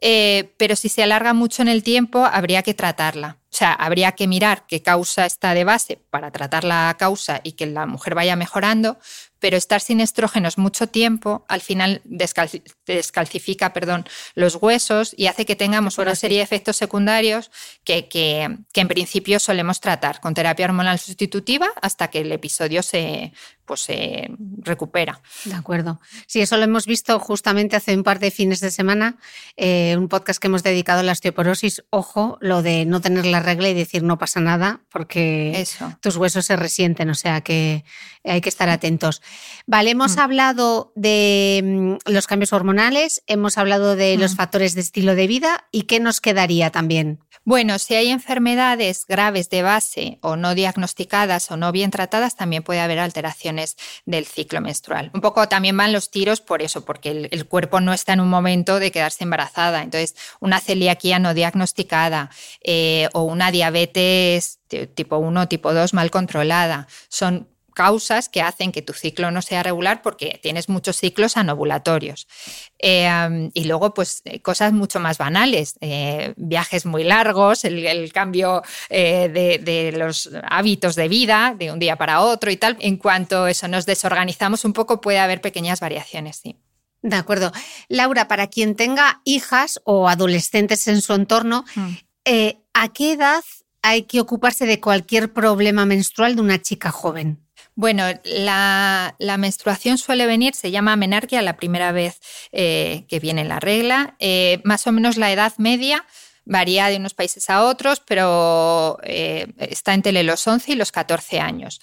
[0.00, 3.38] Eh, pero si se alarga mucho en el tiempo, habría que tratarla.
[3.44, 7.52] O sea, habría que mirar qué causa está de base para tratar la causa y
[7.52, 8.98] que la mujer vaya mejorando,
[9.38, 15.56] pero estar sin estrógenos mucho tiempo al final descalcifica perdón, los huesos y hace que
[15.56, 17.50] tengamos una serie de efectos secundarios
[17.84, 18.42] que, que,
[18.74, 23.32] en principio solemos tratar con terapia hormonal sustitutiva hasta que el episodio se,
[23.66, 25.20] pues, se recupera.
[25.44, 26.00] De acuerdo.
[26.26, 29.16] Sí, eso lo hemos visto justamente hace un par de fines de semana,
[29.56, 31.84] eh, un podcast que hemos dedicado a la osteoporosis.
[31.90, 35.66] Ojo, lo de no tener la regla y decir no pasa nada porque
[36.00, 37.84] tus huesos se resienten, o sea que
[38.24, 39.22] hay que estar atentos.
[39.66, 40.20] Vale, hemos mm.
[40.20, 44.36] hablado de mm, los cambios hormonales, hemos hablado de los mm.
[44.36, 47.20] factores de estilo de vida y qué nos quedaría también.
[47.44, 52.64] Bueno, si hay enfermedades graves de base o no diagnosticadas o no bien tratadas, también
[52.64, 53.55] puede haber alteraciones
[54.04, 55.10] del ciclo menstrual.
[55.14, 58.28] Un poco también van los tiros por eso, porque el, cuerpo no está en un
[58.28, 59.82] momento de quedarse embarazada.
[59.82, 62.30] Entonces, una celiaquía no diagnosticada
[62.62, 64.60] eh, o una diabetes
[64.94, 69.62] tipo 1, tipo 2 mal controlada son causas que hacen que tu ciclo no sea
[69.62, 72.26] regular porque tienes muchos ciclos anovulatorios.
[72.78, 78.62] Eh, y luego, pues, eh, cosas mucho más banales, eh, viajes muy largos, el, cambio
[78.88, 82.78] de, de, los hábitos de vida de un día para otro y tal.
[82.80, 86.56] En cuanto eso nos desorganizamos un poco, puede haber pequeñas variaciones, sí.
[87.02, 87.52] De acuerdo.
[87.88, 91.92] Laura, para quien tenga hijas o adolescentes en su entorno, mm.
[92.72, 93.44] ¿a qué edad
[93.82, 97.45] hay que ocuparse de cualquier problema menstrual de una chica joven?
[97.78, 103.60] Bueno, la, menstruación suele venir, se llama menarquia la primera vez eh, que viene la
[103.60, 104.16] regla.
[104.18, 106.06] Eh, más o menos la edad media
[106.46, 111.38] varía de unos países a otros, pero eh, está entre los 11 y los 14
[111.38, 111.82] años.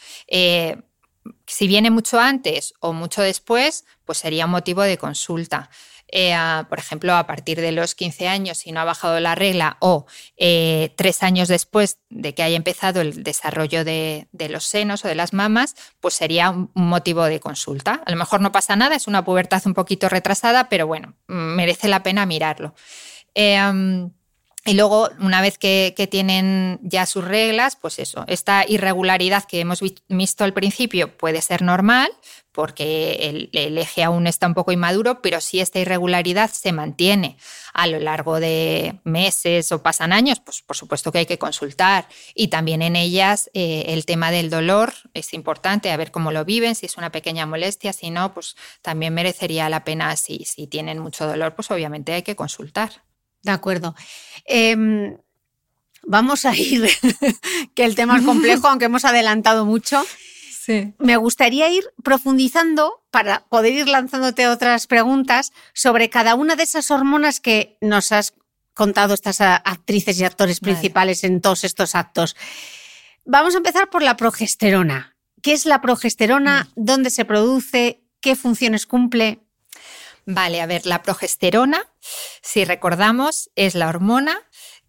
[1.46, 5.70] si viene mucho antes o mucho después, pues sería un motivo de consulta.
[6.16, 6.38] Eh,
[6.70, 10.06] por ejemplo, a partir de los 15 años, si no ha bajado la regla, o
[10.38, 15.16] eh, tres años después de que haya empezado el desarrollo de, los senos o de
[15.16, 18.04] las mamas, pues sería un motivo de consulta.
[18.06, 21.88] A lo mejor no pasa nada, es una pubertad un poquito retrasada, pero bueno, merece
[21.88, 22.76] la pena mirarlo.
[23.34, 23.60] Eh,
[24.66, 29.82] y luego, una vez que, tienen ya sus reglas, pues eso, esta irregularidad que hemos
[30.08, 32.12] visto al principio puede ser normal
[32.54, 37.38] porque el, eje aún está un poco inmaduro, pero si esta irregularidad se mantiene
[37.74, 42.08] a lo largo de meses o pasan años, pues por supuesto que hay que consultar.
[42.36, 46.46] Y también en ellas eh, el tema del dolor es importante, a ver cómo lo
[46.46, 50.68] viven, si es una pequeña molestia, si no, pues también merecería la pena, si, si
[50.68, 53.02] tienen mucho dolor, pues obviamente hay que consultar.
[53.44, 53.96] De acuerdo.
[54.46, 55.18] Em,
[56.04, 56.90] vamos a ir,
[57.76, 60.04] que el tema es complejo, aunque hemos adelantado mucho.
[60.66, 60.94] Sí.
[60.98, 66.90] Me gustaría ir profundizando para poder ir lanzándote otras preguntas sobre cada una de esas
[66.90, 68.34] hormonas que nos has
[68.74, 72.36] contado estas actrices y actores principales en todos estos actos.
[73.26, 75.16] Vamos a empezar por la progesterona.
[75.42, 76.70] ¿Qué es la progesterona?
[76.76, 76.86] Mm.
[76.86, 78.02] ¿Dónde se produce?
[78.22, 79.43] ¿Qué funciones cumple?
[80.26, 81.86] Vale, a ver, la progesterona,
[82.42, 84.42] si recordamos, es la hormona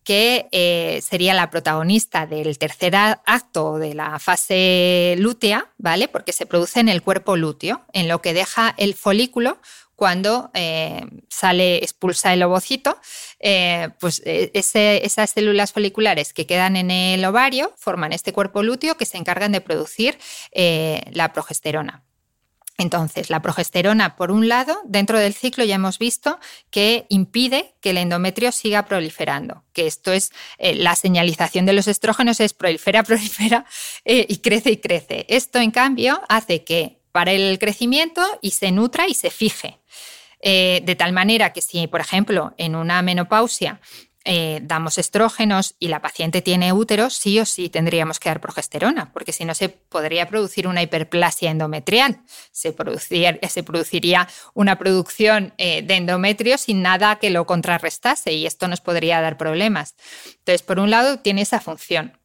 [0.05, 6.09] que eh, sería la protagonista del tercer acto de la fase lútea, ¿vale?
[6.09, 9.59] Porque se produce en el cuerpo lúteo, en lo que deja el folículo
[9.97, 12.99] cuando eh, sale, expulsa el ovocito,
[13.39, 19.07] eh, pues esas células foliculares que quedan en el ovario forman este cuerpo lúteo que
[19.07, 20.19] se encargan de producir
[21.13, 22.05] la progesterona.
[22.77, 27.91] Entonces, la progesterona, por un lado, dentro del ciclo ya hemos visto que impide que
[27.91, 33.03] el endometrio siga proliferando, que esto es eh, la señalización de los estrógenos, es prolifera,
[33.05, 33.65] prolifera
[34.05, 35.25] eh, y crece y crece.
[35.29, 39.79] Esto, en cambio, hace que pare el crecimiento y se nutra y se fije.
[40.41, 43.81] Eh, de tal manera que si, por ejemplo, en una menopausia
[44.25, 49.13] eh, damos estrógenos y la paciente tiene útero, sí o sí tendríamos que dar progesterona,
[49.13, 52.23] porque si no se podría producir una hiperplasia endometrial.
[52.51, 58.81] Se, produciría una producción eh, de endometrio sin nada que lo contrarrestase y esto nos
[58.81, 59.95] podría dar problemas.
[60.39, 62.24] Entonces, por un lado, tiene esa función.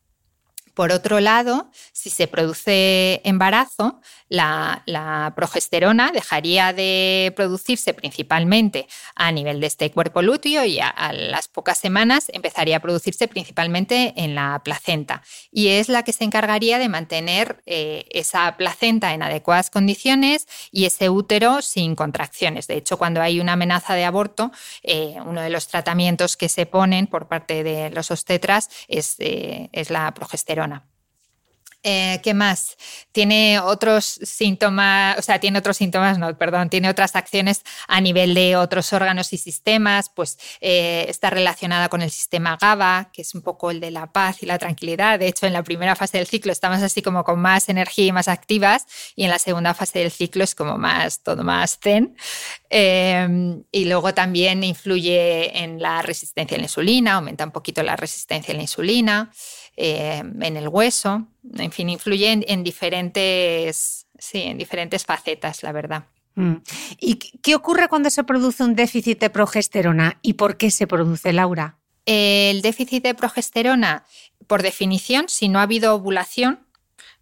[0.79, 9.59] Por otro lado, si se produce embarazo, la, progesterona dejaría de producirse principalmente a nivel
[9.59, 14.61] de este cuerpo lúteo y a, las pocas semanas empezaría a producirse principalmente en la
[14.63, 15.21] placenta.
[15.51, 20.85] Y es la que se encargaría de mantener eh, esa placenta en adecuadas condiciones y
[20.85, 22.67] ese útero sin contracciones.
[22.67, 24.51] De hecho, cuando hay una amenaza de aborto,
[24.83, 29.67] eh, uno de los tratamientos que se ponen por parte de los obstetras es, eh,
[29.73, 30.68] es la progesterona.
[31.81, 32.75] Eh, ¿Qué más?
[33.13, 38.33] Tiene otros síntomas, o sea, tiene otros síntomas, no, perdón, tiene otras acciones a nivel
[38.33, 43.33] de otros órganos y sistemas, pues eh, está relacionada con el sistema GABA, que es
[43.33, 45.19] un poco el de la paz y la tranquilidad.
[45.19, 48.11] De hecho, en la primera fase del ciclo estamos así como con más energía y
[48.11, 52.17] más activas, y en la segunda fase del ciclo es como más, todo más zen.
[52.69, 57.95] Em, y luego también influye en la resistencia a la insulina, aumenta un poquito la
[57.95, 59.31] resistencia a la insulina.
[59.81, 66.03] Eh, en el hueso, en fin, influye en, diferentes, sí, en diferentes facetas, la verdad.
[66.35, 66.55] Mm.
[66.99, 71.31] ¿Y qué ocurre cuando se produce un déficit de progesterona y por qué se produce,
[71.31, 71.77] Laura?
[72.05, 74.03] El déficit de progesterona,
[74.47, 76.59] por definición, si no ha habido ovulación,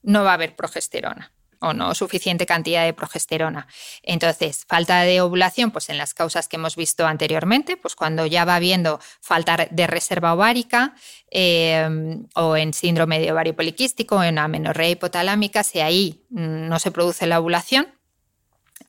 [0.02, 3.68] no va a haber progesterona o no suficiente cantidad de progesterona.
[4.04, 8.46] Entonces, falta de ovulación, pues en las causas que hemos visto anteriormente, pues cuando ya
[8.46, 10.94] va habiendo falta de reserva ovárica
[11.30, 17.28] em, o en síndrome de ovario poliquístico, en amenorrea hipotalámica, si ahí no se produce
[17.28, 17.97] la ovulación,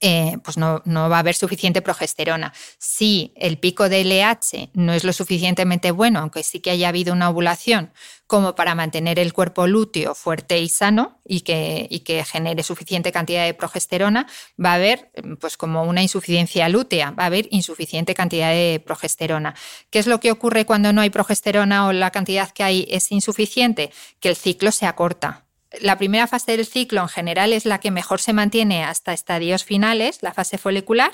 [0.00, 2.52] eh, pues no, va a haber suficiente progesterona.
[2.78, 7.12] Si el pico de LH no es lo suficientemente bueno, aunque sí que haya habido
[7.12, 7.92] una ovulación,
[8.28, 13.10] como para mantener el cuerpo lúteo fuerte y sano y que, y que genere suficiente
[13.10, 14.28] cantidad de progesterona,
[14.62, 15.10] va a haber
[15.40, 19.54] pues como una insuficiencia lútea, va a haber insuficiente cantidad de progesterona.
[19.90, 23.10] ¿Qué es lo que ocurre cuando no hay progesterona o la cantidad que hay es
[23.10, 23.90] insuficiente?
[24.20, 25.47] Que el ciclo se acorta
[25.80, 29.64] la primera fase del ciclo en general es la que mejor se mantiene hasta estadios
[29.64, 31.12] finales, la fase folicular,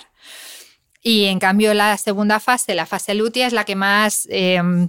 [1.02, 4.88] y en cambio la segunda fase, la fase lútea, es la que más em,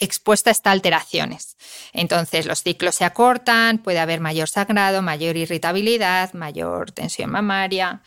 [0.00, 1.56] expuesta está a alteraciones.
[1.92, 8.02] Entonces los ciclos se acortan, puede haber mayor sangrado, mayor irritabilidad, mayor tensión mamaria.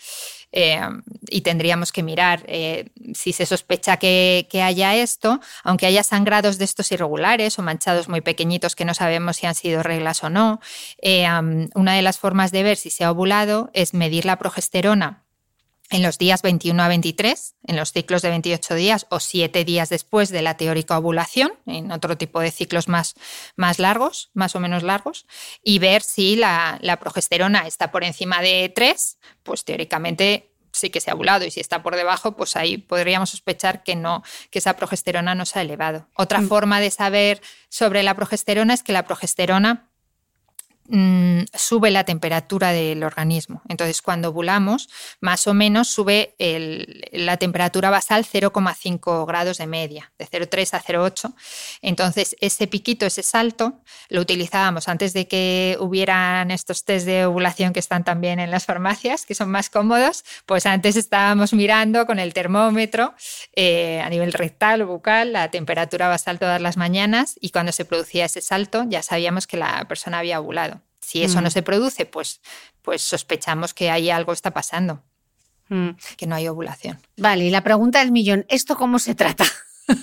[0.60, 0.82] Eh,
[1.30, 6.66] y tendríamos que mirar eh, si se sospecha que, haya esto, aunque haya sangrados de
[6.66, 10.60] estos irregulares o manchados muy pequeñitos que no sabemos si han sido reglas o no.
[11.00, 11.28] Eh,
[11.76, 15.27] una de las formas de ver si se ha ovulado es medir la progesterona
[15.90, 19.90] en los días 21 a 23, en los ciclos de 28 días o 7 días
[19.90, 23.16] después de la teórica ovulación, en otro tipo de ciclos más,
[23.56, 25.26] más largos, más o menos largos,
[25.64, 31.10] y ver si la, progesterona está por encima de 3, pues teóricamente sí que se
[31.10, 34.76] ha ovulado y si está por debajo, pues ahí podríamos sospechar que no, que esa
[34.76, 36.08] progesterona no se ha elevado.
[36.16, 36.48] Otra mm.
[36.48, 39.87] forma de saber sobre la progesterona es que la progesterona
[40.90, 43.62] Mm, sube la temperatura del organismo.
[43.68, 44.88] Entonces, cuando ovulamos,
[45.20, 46.34] más o menos sube
[47.12, 51.34] la temperatura basal 0,5 grados de media, de 0,3 a 0,8.
[51.82, 57.74] Entonces, ese piquito, ese salto, lo utilizábamos antes de que hubieran estos test de ovulación
[57.74, 60.24] que están también en las farmacias, que son más cómodos.
[60.46, 63.14] Pues antes estábamos mirando con el termómetro
[63.56, 67.84] eh, a nivel rectal o bucal la temperatura basal todas las mañanas y cuando se
[67.84, 70.77] producía ese salto ya sabíamos que la persona había ovulado.
[71.08, 71.52] Si eso no mm.
[71.52, 72.42] se produce, pues,
[72.82, 75.02] pues sospechamos que ahí algo está pasando,
[75.70, 75.92] mm.
[76.18, 77.00] que no hay ovulación.
[77.16, 79.46] Vale, y la pregunta del millón, ¿esto cómo se trata?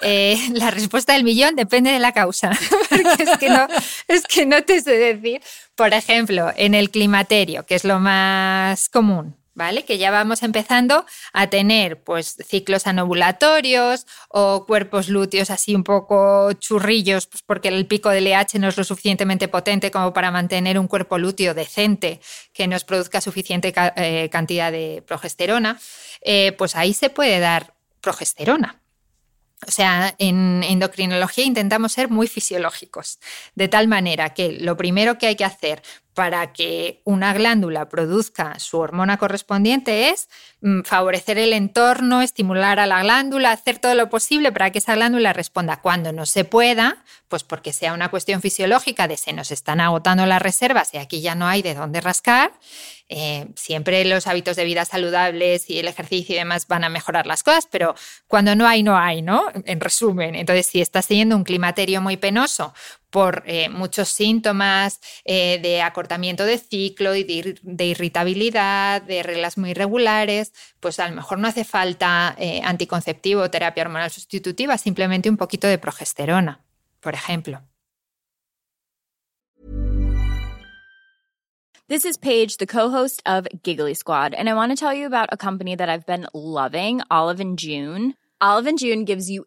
[0.00, 2.50] Eh, la respuesta del millón depende de la causa,
[2.88, 3.66] porque es que, no,
[4.06, 5.40] es que no te sé decir.
[5.74, 9.84] Por ejemplo, en el climaterio, que es lo más común, ¿vale?
[9.84, 16.52] Que ya vamos empezando a tener pues ciclos anovulatorios o cuerpos lúteos así un poco
[16.52, 20.78] churrillos, pues porque el pico del LH no es lo suficientemente potente como para mantener
[20.78, 22.20] un cuerpo lúteo decente
[22.52, 25.80] que nos produzca suficiente eh, cantidad de progesterona,
[26.22, 28.80] eh, pues ahí se puede dar progesterona.
[29.66, 33.18] O sea, en endocrinología intentamos ser muy fisiológicos,
[33.56, 35.82] de tal manera que lo primero que hay que hacer
[36.18, 40.28] para que una glándula produzca su hormona correspondiente es
[40.62, 44.96] mm, favorecer el entorno, estimular a la glándula, hacer todo lo posible para que esa
[44.96, 49.52] glándula responda cuando no se pueda, pues porque sea una cuestión fisiológica de se nos
[49.52, 52.50] están agotando las reservas y aquí ya no hay de dónde rascar.
[53.10, 57.26] Eh, siempre los hábitos de vida saludables y el ejercicio y demás van a mejorar
[57.26, 57.94] las cosas, pero
[58.26, 59.44] cuando no hay, no hay, ¿no?
[59.64, 62.74] En resumen, entonces si estás teniendo un climaterio muy penoso
[63.10, 69.70] por eh, muchos síntomas eh, de acortamiento de ciclo y de, irritabilidad, de reglas muy
[69.70, 75.30] irregulares, pues a lo mejor no hace falta eh, anticonceptivo o terapia hormonal sustitutiva, simplemente
[75.30, 76.60] un poquito de progesterona,
[77.00, 77.62] por ejemplo.
[81.88, 85.30] This is Paige, the co-host of Giggly Squad, and I want to tell you about
[85.32, 88.14] a company that I've been loving, Olive and June.
[88.42, 89.46] Olive and June gives you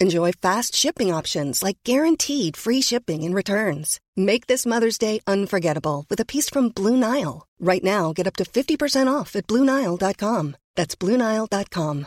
[0.00, 4.00] Enjoy fast shipping options like guaranteed free shipping and returns.
[4.16, 7.46] Make this Mother's Day unforgettable with a piece from Blue Nile.
[7.60, 10.56] Right now, get up to 50% off at BlueNile.com.
[10.76, 12.06] That's BlueNile.com.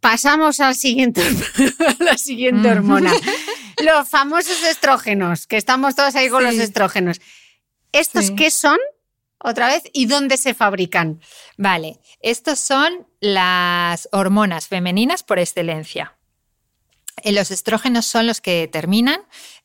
[0.00, 3.12] Pasamos al siguiente, a la siguiente hormona.
[3.84, 7.20] los famosos estrógenos, que estamos todos ahí con los estrógenos.
[7.92, 8.78] ¿Estos qué son
[9.42, 11.20] otra vez y dónde se fabrican.
[11.56, 16.16] Vale, estos son las hormonas femeninas por excelencia.
[17.22, 19.20] Eh, los estrógenos son los que determinan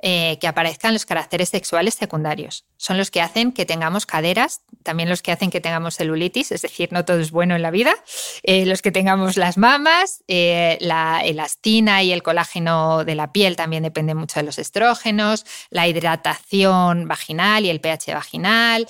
[0.08, 2.64] eh, que aparezcan los caracteres sexuales secundarios.
[2.78, 6.62] Son los que hacen que tengamos caderas, también los que hacen que tengamos celulitis, es
[6.62, 7.96] decir, no todo es bueno en la vida,
[8.44, 13.82] eh, los que tengamos las mamas, la elastina y el colágeno de la piel también
[13.82, 18.88] depende mucho de los estrógenos, la hidratación vaginal y el pH vaginal.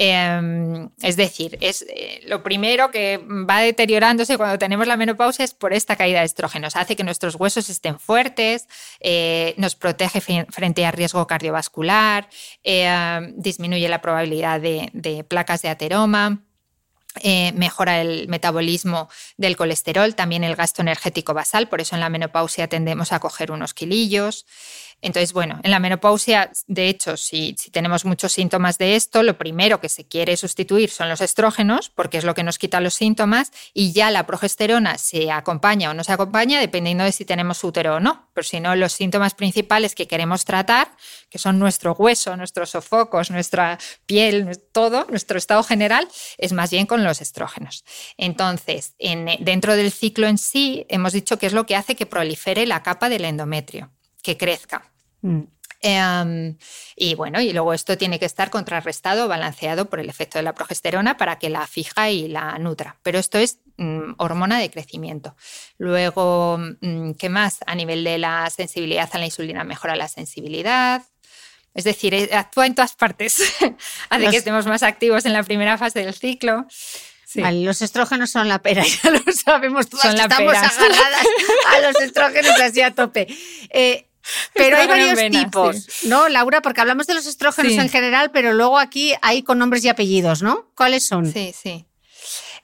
[0.00, 5.54] Em, es decir, es eh, lo primero que va deteriorándose cuando tenemos la menopausia es
[5.54, 6.76] por esta caída de estrógenos.
[6.76, 8.68] Hace que nuestros huesos estén fuertes,
[9.00, 10.20] eh, nos protege
[10.58, 12.28] frente a riesgo cardiovascular,
[12.64, 16.42] em, disminuye la probabilidad de, placas de ateroma.
[17.22, 22.10] Eh, mejora el metabolismo del colesterol, también el gasto energético basal, por eso en la
[22.10, 24.46] menopausia tendemos a coger unos kilillos.
[25.00, 29.80] Entonces, bueno, en la menopausia, de hecho, si, tenemos muchos síntomas de esto, lo primero
[29.80, 33.52] que se quiere sustituir son los estrógenos, porque es lo que nos quita los síntomas,
[33.72, 37.96] y ya la progesterona se acompaña o no se acompaña dependiendo de si tenemos útero
[37.96, 38.28] o no.
[38.34, 40.88] Pero si no, los síntomas principales que queremos tratar,
[41.30, 46.86] que son nuestro hueso, nuestros sofocos, nuestra piel, todo, nuestro estado general, es más bien
[46.86, 47.84] con los estrógenos.
[48.16, 48.96] Entonces,
[49.38, 52.82] dentro del ciclo en sí, hemos dicho que es lo que hace que prolifere la
[52.82, 53.92] capa del endometrio
[54.28, 54.82] que crezca.
[55.22, 55.44] Mm.
[55.80, 56.58] Em,
[56.96, 60.52] y bueno, y luego esto tiene que estar contrarrestado, balanceado por el efecto de la
[60.52, 62.98] progesterona para que la fija y la nutra.
[63.02, 65.34] Pero esto es mm, hormona de crecimiento.
[65.78, 67.60] Luego, mm, ¿qué más?
[67.66, 71.02] A nivel de la sensibilidad a la insulina mejora la sensibilidad.
[71.72, 73.40] Es decir, eh, actúa en todas partes.
[74.10, 76.66] Hace que estemos más activos en la primera fase del ciclo.
[77.34, 80.06] los estrógenos son la pera, ya lo sabemos todas.
[80.06, 81.26] Son estamos agarradas
[81.72, 83.26] a los estrógenos así a tope.
[83.70, 84.07] Eh,
[84.54, 86.62] pero hay varios tipos, ¿no, Laura?
[86.62, 90.42] Porque hablamos de los estrógenos en general, pero luego aquí hay con nombres y apellidos,
[90.42, 90.66] ¿no?
[90.74, 91.30] ¿Cuáles son?
[91.32, 91.84] Sí, sí.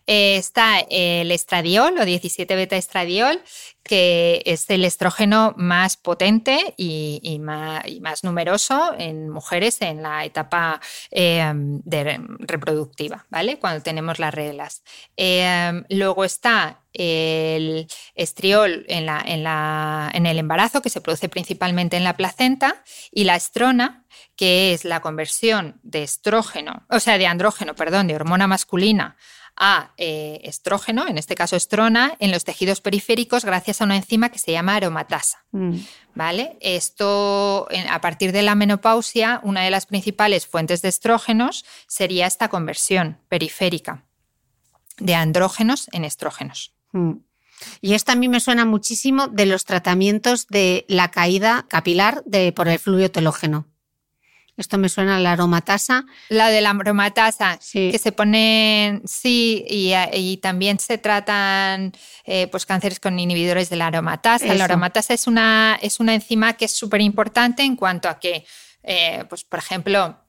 [0.06, 3.40] Eh, está el estradiol o 17 beta estradiol,
[3.82, 11.80] que es el estrógeno más potente y, más, numeroso en mujeres en la etapa em,
[11.86, 13.58] reproductiva, ¿vale?
[13.58, 14.82] Cuando tenemos las reglas.
[15.16, 22.16] Em, luego está el estriol en, en el embarazo, que se produce principalmente en la
[22.16, 24.04] placenta, y la estrona,
[24.36, 29.16] que es la conversión de estrógeno, o sea, de andrógeno, perdón, de hormona masculina
[29.56, 34.30] a eh, estrógeno, en este caso estrona, en los tejidos periféricos gracias a una enzima
[34.30, 35.44] que se llama aromatasa.
[35.52, 35.76] Mm.
[36.14, 36.56] ¿Vale?
[36.60, 42.48] Esto, a partir de la menopausia, una de las principales fuentes de estrógenos sería esta
[42.48, 44.04] conversión periférica
[44.98, 46.73] de andrógenos en estrógenos.
[46.94, 47.18] Mm.
[47.80, 52.52] Y esto a mí me suena muchísimo de los tratamientos de la caída capilar de,
[52.52, 53.66] por el fluido telógeno.
[54.56, 56.04] Esto me suena a la aromatasa.
[56.28, 61.92] La de la aromatasa, que se pone, sí, y, también se tratan
[62.24, 64.54] eh, pues cánceres con inhibidores de la aromatasa.
[64.54, 68.46] La aromatasa es una, es una enzima que es súper importante en cuanto a que,
[68.84, 70.23] eh, pues por ejemplo,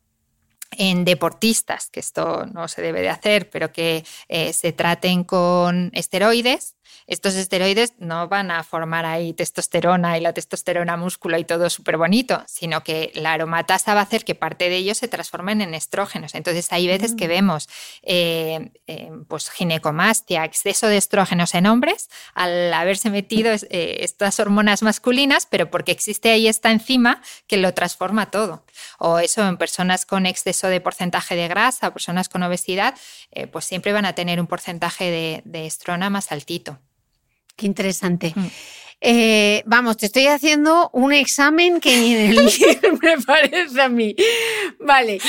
[0.78, 5.91] en deportistas, que esto no se debe de hacer, pero que eh, se traten con
[5.93, 6.76] esteroides,
[7.07, 11.97] estos esteroides no van a formar ahí testosterona y la testosterona músculo y todo súper
[11.97, 15.76] bonito, sino que la aromatasa va a hacer que parte de ellos se transformen en
[15.76, 16.34] estrógenos.
[16.34, 17.30] Entonces hay veces que mm.
[17.30, 17.69] vemos
[18.01, 25.45] eh, eh, pues ginecomastia, exceso de estrógenos en hombres al haberse metido estas hormonas masculinas,
[25.45, 28.64] pero porque existe ahí esta enzima que lo transforma todo.
[28.99, 32.95] O eso en personas con exceso de porcentaje de grasa, personas con obesidad,
[33.51, 36.80] pues siempre van a tener un porcentaje de, de estrona más altito.
[37.55, 38.34] Qué interesante.
[38.36, 38.47] Mm.
[39.01, 42.15] Eh, vamos, te estoy haciendo un examen que ni
[43.01, 44.15] me parece a mí.
[44.80, 45.19] Vale.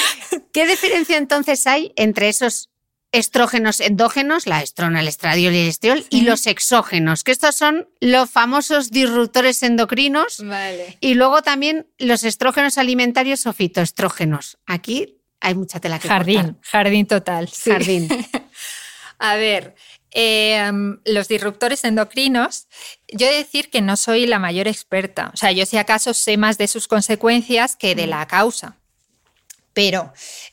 [0.52, 2.70] ¿Qué diferencia entonces hay entre esos
[3.16, 7.88] estrógenos endógenos, la estrona, el estradiol y el estriol, y los exógenos, que estos son
[8.00, 10.44] los famosos disruptores endocrinos.
[10.44, 10.98] Vale.
[11.00, 14.58] Y luego también los estrógenos alimentarios o fitoestrógenos.
[14.66, 17.50] Aquí hay mucha tela que Jardín, jardín total.
[17.64, 18.08] Jardín.
[19.18, 19.74] A ver,
[20.18, 22.68] Em, los disruptores endocrinos,
[23.08, 25.30] yo he de decir que no soy la mayor experta.
[25.34, 28.10] O sea, yo si acaso sé más de sus consecuencias que de mm.
[28.10, 28.78] la causa.
[29.76, 30.10] Pero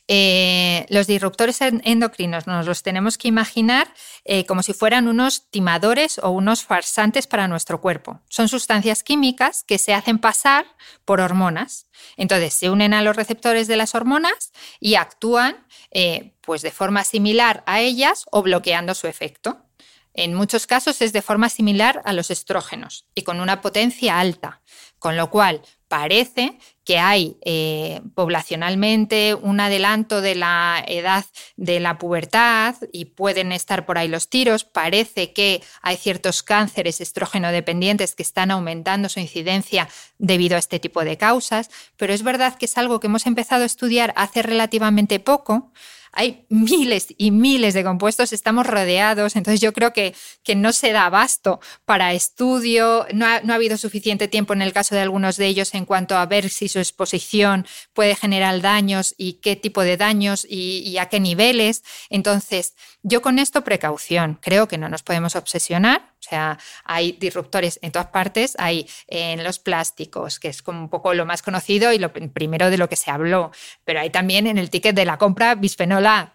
[0.09, 3.87] eh, los disruptores endocrinos nos los tenemos que imaginar
[4.25, 8.19] eh, como si fueran unos timadores o unos farsantes para nuestro cuerpo.
[8.27, 10.65] Son sustancias químicas que se hacen pasar
[11.05, 11.87] por hormonas.
[12.17, 14.51] Entonces se unen a los receptores de las hormonas
[14.81, 19.65] y actúan eh, pues de forma similar a ellas o bloqueando su efecto.
[20.13, 24.61] En muchos casos es de forma similar a los estrógenos y con una potencia alta,
[24.99, 25.61] con lo cual
[25.93, 31.23] parece que hay eh, poblacionalmente un adelanto de la edad
[31.55, 34.63] de la pubertad y pueden estar por ahí los tiros.
[34.63, 39.87] Parece que hay ciertos cánceres estrógeno dependientes que están aumentando su incidencia
[40.17, 43.61] debido a este tipo de causas, pero es verdad que es algo que hemos empezado
[43.61, 45.71] a estudiar hace relativamente poco
[46.13, 50.91] hay miles y miles de compuestos, estamos rodeados, entonces yo creo que, que no se
[50.91, 55.01] da abasto para estudio, no ha, no ha, habido suficiente tiempo en el caso de
[55.01, 59.55] algunos de ellos en cuanto a ver si su exposición puede generar daños y qué
[59.55, 61.83] tipo de daños y, y a qué niveles.
[62.09, 67.79] Entonces, yo con esto precaución, creo que no nos podemos obsesionar, o sea, hay disruptores
[67.81, 71.91] en todas partes, hay en los plásticos, que es como un poco lo más conocido
[71.91, 73.51] y lo primero de lo que se habló,
[73.83, 76.33] pero hay también en el ticket de la compra bisfenol A,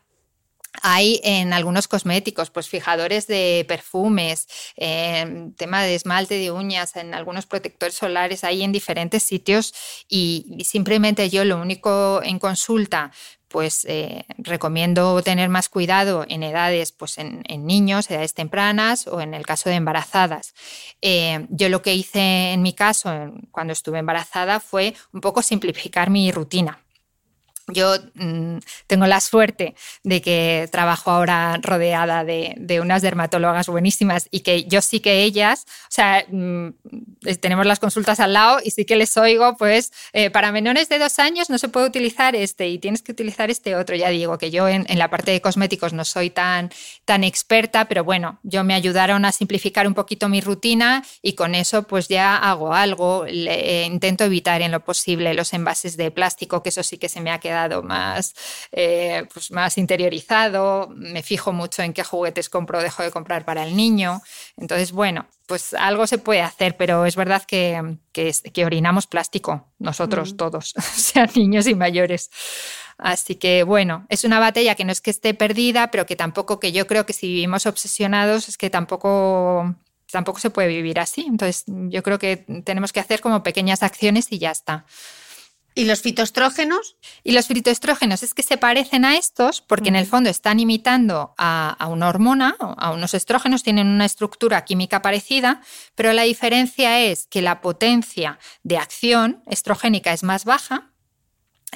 [0.82, 7.14] hay en algunos cosméticos, pues fijadores de perfumes, eh, tema de esmalte de uñas, en
[7.14, 9.74] algunos protectores solares, hay en diferentes sitios
[10.08, 13.10] y simplemente yo lo único en consulta
[13.48, 19.34] pues eh, recomiendo tener más cuidado en edades, pues en, niños, edades tempranas o en
[19.34, 20.54] el caso de embarazadas.
[21.02, 23.10] Eh, yo lo que hice en mi caso,
[23.50, 26.78] cuando estuve embarazada, fue un poco simplificar mi rutina.
[27.68, 34.40] Yo mm, tengo la suerte de que trabajo ahora rodeada de, unas dermatólogas buenísimas y
[34.40, 36.68] que yo sí que ellas, o sea, mm,
[37.40, 40.98] tenemos las consultas al lado y sí que les oigo, pues eh, para menores de
[40.98, 43.96] dos años no se puede utilizar este y tienes que utilizar este otro.
[43.96, 46.70] Ya digo que yo en, la parte de cosméticos no soy tan,
[47.04, 51.54] tan experta, pero bueno, yo me ayudaron a simplificar un poquito mi rutina y con
[51.54, 53.26] eso pues ya hago algo.
[53.28, 57.20] Le, intento evitar en lo posible los envases de plástico, que eso sí que se
[57.20, 58.34] me ha quedado más,
[58.72, 63.44] eh, pues más interiorizado, me fijo mucho en qué juguetes compro o dejo de comprar
[63.44, 64.20] para el niño.
[64.56, 70.36] Entonces, bueno, pues algo se puede hacer, pero es verdad que, que, orinamos plástico, nosotros
[70.36, 72.30] todos, sean niños y mayores.
[72.98, 76.60] Así que bueno, es una batalla que no es que esté perdida, pero que tampoco,
[76.60, 79.74] que yo creo que si vivimos obsesionados es que tampoco
[80.10, 81.24] tampoco se puede vivir así.
[81.26, 84.84] Entonces, yo creo que tenemos que hacer como pequeñas acciones y ya está.
[85.78, 86.96] ¿Y los fitoestrógenos?
[87.22, 91.36] Y los fitoestrógenos es que se parecen a estos porque en el fondo están imitando
[91.38, 95.60] a, una hormona, a unos estrógenos, tienen una estructura química parecida,
[95.94, 100.90] pero la diferencia es que la potencia de acción estrogénica es más baja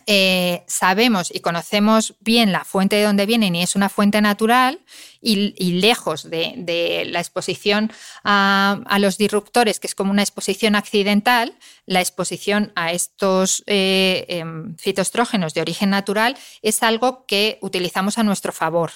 [0.07, 4.80] eh, sabemos y conocemos bien la fuente de donde vienen y es una fuente natural
[5.20, 7.93] y, lejos de, la exposición
[8.24, 14.76] a, los disruptores, que es como una exposición accidental, la exposición a estos eh, em,
[14.76, 18.93] fitoestrógenos de origen natural es algo que utilizamos a nuestro favor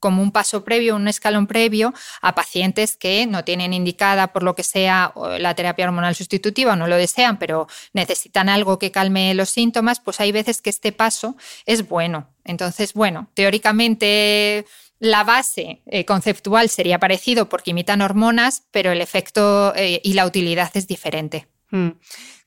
[0.00, 4.54] como un paso previo, un escalón previo a pacientes que no tienen indicada por lo
[4.54, 9.50] que sea la terapia hormonal sustitutiva no lo desean, pero necesitan algo que calme los
[9.50, 11.36] síntomas, pues hay veces que este paso
[11.66, 12.28] es bueno.
[12.44, 14.64] Entonces, bueno, teóricamente
[14.98, 20.26] la base eh, conceptual sería parecido porque imitan hormonas, pero el efecto eh, y la
[20.26, 21.46] utilidad es diferente.
[21.70, 21.90] Mm,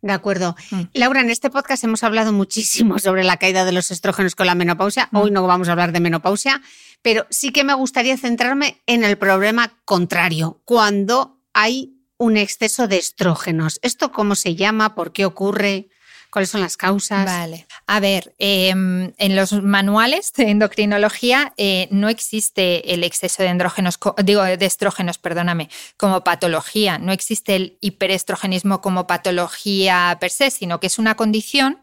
[0.02, 0.56] de acuerdo.
[0.72, 0.82] Mm.
[0.94, 4.56] Laura, en este podcast hemos hablado muchísimo sobre la caída de los estrógenos con la
[4.56, 5.10] menopausia.
[5.12, 5.18] Mm.
[5.18, 6.62] Hoy no vamos a hablar de menopausia,
[7.02, 12.98] pero sí que me gustaría centrarme en el problema contrario, cuando hay un exceso de
[12.98, 13.80] estrógenos.
[13.82, 14.96] ¿Esto cómo se llama?
[14.96, 15.90] ¿Por qué ocurre?
[16.32, 17.26] ¿Cuáles son las causas?
[17.26, 17.68] Vale.
[17.88, 24.00] A ver, em, en los manuales de endocrinología eh, no existe el exceso de andrógenos,
[24.24, 26.98] digo, de estrógenos, perdóname, como patología.
[27.00, 31.82] No existe el hiperestrogenismo como patología per se, sino que es una condición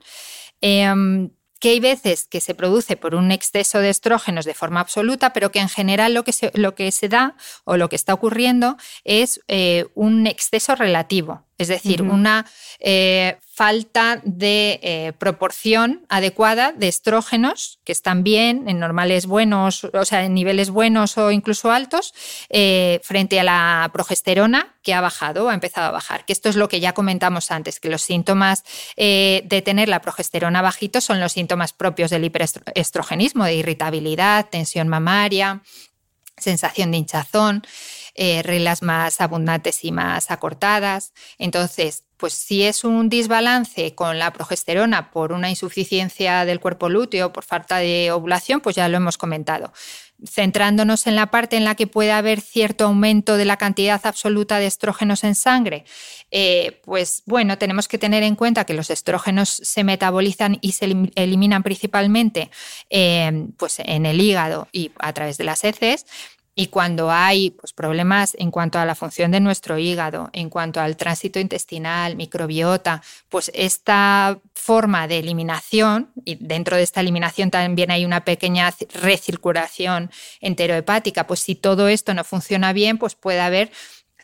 [0.62, 1.30] em,
[1.60, 5.50] que hay veces que se produce por un exceso de estrógenos de forma absoluta, pero
[5.50, 10.26] que en general lo que se, da o lo que está ocurriendo es eh, un
[10.26, 12.46] exceso relativo, es decir, una
[12.78, 20.04] eh, falta de eh, proporción adecuada de estrógenos que están bien, en normales buenos, o
[20.04, 22.14] sea, en niveles buenos o incluso altos,
[22.48, 26.24] eh, frente a la progesterona que ha bajado, ha empezado a bajar.
[26.24, 28.62] Que esto es lo que ya comentamos antes, que los síntomas
[28.96, 35.62] de tener la progesterona bajito son los síntomas propios del hiperestrogenismo, de irritabilidad, tensión mamaria,
[36.40, 37.62] sensación de hinchazón.
[38.18, 41.12] Reglas más abundantes y más acortadas.
[41.38, 47.32] Entonces, pues si es un desbalance con la progesterona por una insuficiencia del cuerpo lúteo,
[47.32, 49.72] por falta de ovulación, pues ya lo hemos comentado.
[50.26, 54.58] Centrándonos en la parte en la que puede haber cierto aumento de la cantidad absoluta
[54.58, 55.84] de estrógenos en sangre,
[56.32, 60.86] eh, pues bueno, tenemos que tener en cuenta que los estrógenos se metabolizan y se
[61.14, 62.50] eliminan principalmente
[62.90, 66.04] eh, pues en el hígado y a través de las heces
[66.60, 70.80] Y cuando hay pues, problemas en cuanto a la función de nuestro hígado, en cuanto
[70.80, 77.92] al tránsito intestinal, microbiota, pues esta forma de eliminación, y dentro de esta eliminación también
[77.92, 83.70] hay una pequeña recirculación enterohepática, pues si todo esto no funciona bien, pues puede haber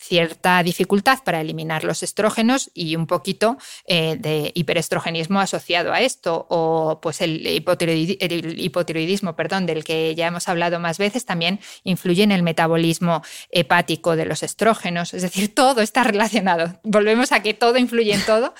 [0.04, 6.46] cierta dificultad para eliminar los estrógenos y un poquito eh, de hiperestrogenismo asociado a esto,
[6.50, 12.32] o pues el, hipotiroidismo, perdón, del que ya hemos hablado más veces, también influye en
[12.32, 16.78] el metabolismo hepático de los estrógenos, es decir, todo está relacionado.
[16.82, 18.54] Volvemos a que todo influye en todo.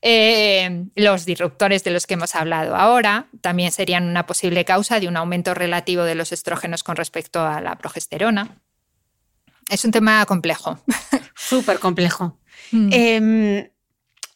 [0.00, 5.08] Eh, los disruptores de los que hemos hablado ahora también serían una posible causa de
[5.08, 8.56] un aumento relativo de los estrógenos con respecto a la progesterona.
[9.68, 10.78] Es un tema complejo.
[11.34, 12.38] Súper complejo.
[12.70, 12.88] Mm.
[12.92, 13.68] Em,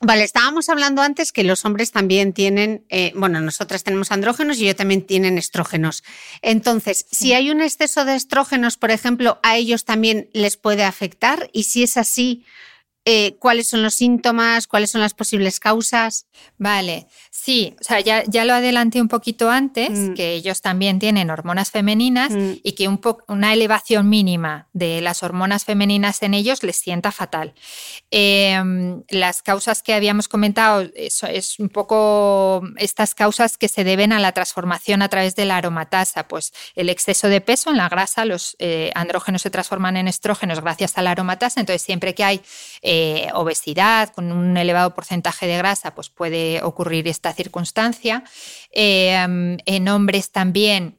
[0.01, 4.65] vale, estábamos hablando antes que los hombres también tienen, eh, bueno, nosotras tenemos andrógenos y
[4.65, 6.03] ellos también tienen estrógenos.
[6.43, 11.49] Entonces, si hay un exceso de estrógenos, por ejemplo, a ellos también les puede afectar
[11.53, 12.45] y si es así,
[13.07, 16.27] eh, cuáles son los síntomas, cuáles son las posibles causas.
[16.59, 20.15] Vale, sí, o sea, ya, ya lo adelanté un poquito antes, mm.
[20.15, 22.53] que ellos también tienen hormonas femeninas mm.
[22.63, 27.55] y que un una elevación mínima de las hormonas femeninas en ellos les sienta fatal.
[28.11, 34.13] Em, las causas que habíamos comentado eso es un poco estas causas que se deben
[34.13, 37.89] a la transformación a través de la aromatasa, pues el exceso de peso en la
[37.89, 42.25] grasa, los eh, andrógenos se transforman en estrógenos gracias a la aromatasa, entonces siempre que
[42.25, 42.43] hay
[42.93, 48.25] eh, obesidad, con un elevado porcentaje de grasa, pues puede ocurrir esta circunstancia.
[48.73, 49.15] Eh,
[49.65, 50.99] en hombres también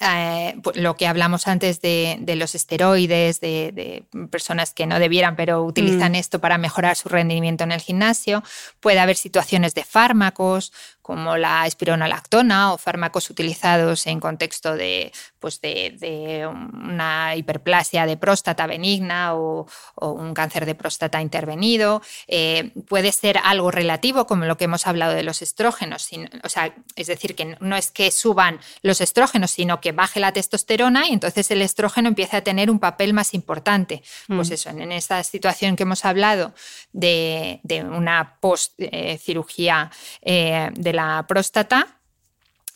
[0.00, 5.64] eh, pues, lo que hablamos antes de, los esteroides, de, personas que no debieran, pero
[5.64, 6.16] utilizan mm.
[6.16, 8.44] esto para mejorar su rendimiento en el gimnasio.
[8.80, 10.72] Puede haber situaciones de fármacos,
[11.04, 18.66] como la espironolactona o fármacos utilizados en contexto de, pues de, una hiperplasia de próstata
[18.66, 22.00] benigna o, un cáncer de próstata intervenido.
[22.26, 26.08] Eh, puede ser algo relativo, como lo que hemos hablado de los estrógenos.
[26.42, 30.32] o sea, es decir, que no es que suban los estrógenos, sino que baje la
[30.32, 34.02] testosterona y entonces el estrógeno empieza a tener un papel más importante.
[34.26, 34.52] Pues mm.
[34.54, 36.54] eso, en esta situación que hemos hablado
[36.94, 37.60] de,
[37.92, 39.90] una post eh, cirugía
[40.22, 42.00] eh, de la próstata,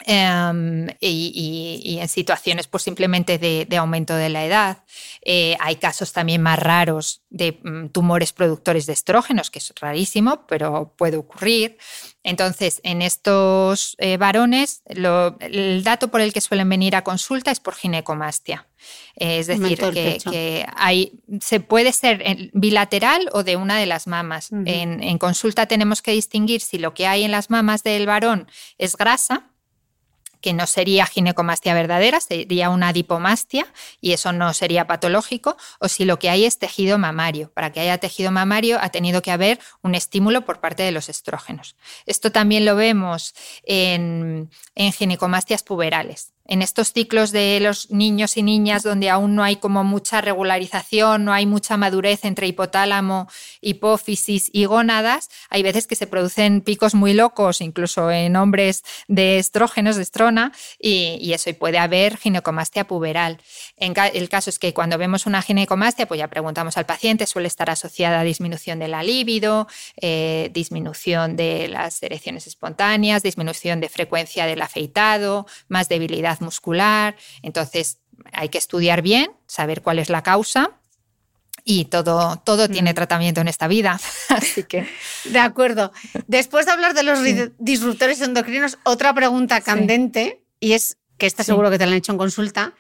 [0.04, 4.84] em, y, en situaciones pues, simplemente de, aumento de la edad.
[5.22, 10.46] Eh, hay casos también más raros de mm, tumores productores de estrógenos, que es rarísimo,
[10.46, 11.78] pero puede ocurrir.
[12.22, 17.60] Entonces, en estos eh, varones, el dato por el que suelen venir a consulta es
[17.60, 18.66] por ginecomastia.
[19.16, 24.50] es decir, que, hay, se puede ser bilateral o de una de las mamas.
[24.52, 28.96] en consulta tenemos que distinguir si lo que hay en las mamas del varón es
[28.96, 29.50] grasa,
[30.40, 33.66] que no sería ginecomastia verdadera, sería una adipomastia
[34.00, 37.50] y eso no sería patológico, o si lo que hay es tejido mamario.
[37.52, 41.08] Para que haya tejido mamario ha tenido que haber un estímulo por parte de los
[41.08, 41.76] estrógenos.
[42.06, 43.34] Esto también lo vemos
[43.64, 49.44] en, en ginecomastias puberales en estos ciclos de los niños y niñas donde aún no
[49.44, 53.28] hay como mucha regularización, no hay mucha madurez entre hipotálamo,
[53.60, 59.38] hipófisis y gónadas, hay veces que se producen picos muy locos, incluso en hombres de
[59.38, 63.38] estrógenos, de estrona, y, eso, y puede haber ginecomastia puberal.
[63.76, 67.68] El caso es que cuando vemos una ginecomastia, pues ya preguntamos al paciente, suele estar
[67.68, 69.68] asociada a disminución de la libido,
[70.00, 77.16] eh, disminución de las erecciones espontáneas, disminución de frecuencia del afeitado, más debilidad muscular.
[77.42, 77.98] Entonces
[78.32, 80.72] hay que estudiar bien, saber cuál es la causa
[81.64, 84.00] y todo, todo tiene tratamiento en esta vida.
[84.30, 84.88] Así que.
[85.24, 85.92] De acuerdo.
[86.26, 87.18] Después de hablar de los
[87.58, 92.12] disruptores endocrinos, otra pregunta candente, y es que está seguro que te la han hecho
[92.12, 92.72] en consulta.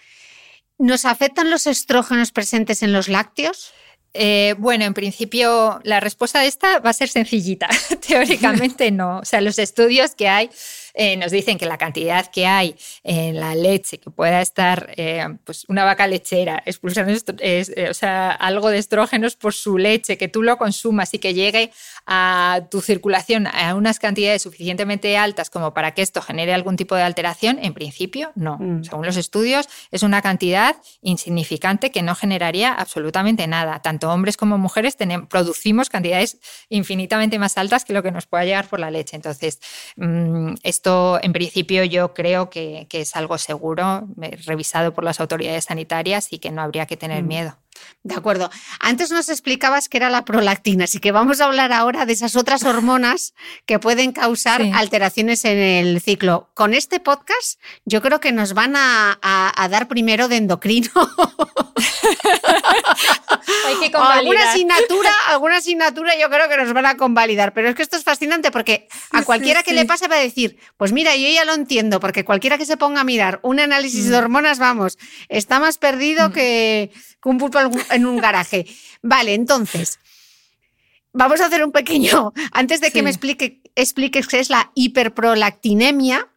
[0.78, 3.72] ¿Nos afectan los estrógenos presentes en los lácteos?
[4.14, 7.68] Eh, bueno, en principio la respuesta de esta va a ser sencillita.
[8.06, 9.18] Teóricamente no.
[9.18, 10.50] O sea, los estudios que hay
[10.94, 15.26] eh, nos dicen que la cantidad que hay en la leche, que pueda estar eh,
[15.44, 20.28] pues una vaca lechera expulsando eh, o sea, algo de estrógenos por su leche, que
[20.28, 21.72] tú lo consumas y que llegue
[22.10, 26.94] a tu circulación a unas cantidades suficientemente altas como para que esto genere algún tipo
[26.94, 28.56] de alteración, en principio no.
[28.58, 28.84] Mm.
[28.84, 33.80] Según los estudios, es una cantidad insignificante que no generaría absolutamente nada.
[33.80, 36.38] Tanto hombres como mujeres tenemos, producimos cantidades
[36.70, 39.14] infinitamente más altas que lo que nos pueda llegar por la leche.
[39.14, 39.60] Entonces,
[39.96, 44.08] mm, esto en principio, yo creo que, es algo seguro,
[44.46, 47.26] revisado por las autoridades sanitarias y que no habría que tener mm.
[47.26, 47.56] miedo.
[48.04, 48.50] De acuerdo.
[48.80, 52.36] Antes nos explicabas que era la prolactina, así que vamos a hablar ahora de esas
[52.36, 53.34] otras hormonas
[53.66, 56.48] que pueden causar alteraciones en el ciclo.
[56.54, 59.18] Con este podcast yo creo que nos van a,
[59.70, 60.90] dar primero de endocrino.
[63.66, 64.18] Hay que convalidar.
[64.18, 67.96] Alguna asignatura, alguna asignatura yo creo que nos van a convalidar, pero es que esto
[67.96, 71.44] es fascinante porque a cualquiera que le pase va a decir, pues mira, yo ya
[71.44, 74.18] lo entiendo, porque cualquiera que se ponga a mirar un análisis de mm.
[74.22, 74.98] hormonas, vamos,
[75.28, 76.32] está más perdido mm.
[76.32, 76.90] que
[77.24, 77.58] un pulpo
[77.90, 78.66] en un garaje.
[79.02, 79.98] Vale, entonces,
[81.12, 86.28] vamos a hacer un pequeño, antes de que me explique, expliques qué es la hiperprolactinemia,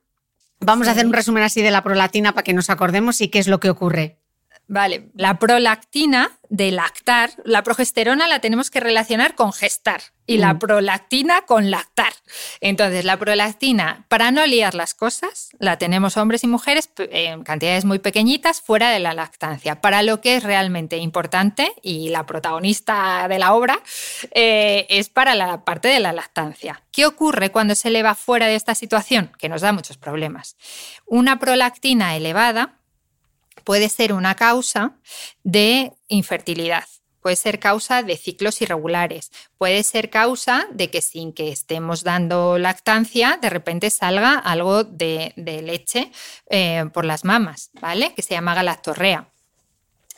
[0.59, 3.39] vamos a hacer un resumen así de la prolactina para que nos acordemos y qué
[3.39, 4.19] es lo que ocurre.
[4.67, 10.53] Vale, la prolactina de lactar, la progesterona la tenemos que relacionar con gestar y la
[10.53, 10.59] mm.
[10.59, 12.11] prolactina con lactar.
[12.59, 17.85] Entonces, la prolactina, para no liar las cosas, la tenemos hombres y mujeres en cantidades
[17.85, 19.79] muy pequeñitas fuera de la lactancia.
[19.79, 23.81] Para lo que es realmente importante y la protagonista de la obra
[24.31, 26.83] eh, es para la parte de la lactancia.
[26.91, 29.31] ¿Qué ocurre cuando se eleva fuera de esta situación?
[29.39, 30.57] Que nos da muchos problemas.
[31.05, 32.80] Una prolactina elevada
[33.63, 34.95] puede ser una causa
[35.43, 36.85] de infertilidad.
[37.21, 42.57] Puede ser causa de ciclos irregulares, puede ser causa de que sin que estemos dando
[42.57, 46.11] lactancia, de repente salga algo de, leche
[46.49, 48.15] eh, por las mamas, ¿vale?
[48.15, 49.27] Que se llama galactorrea.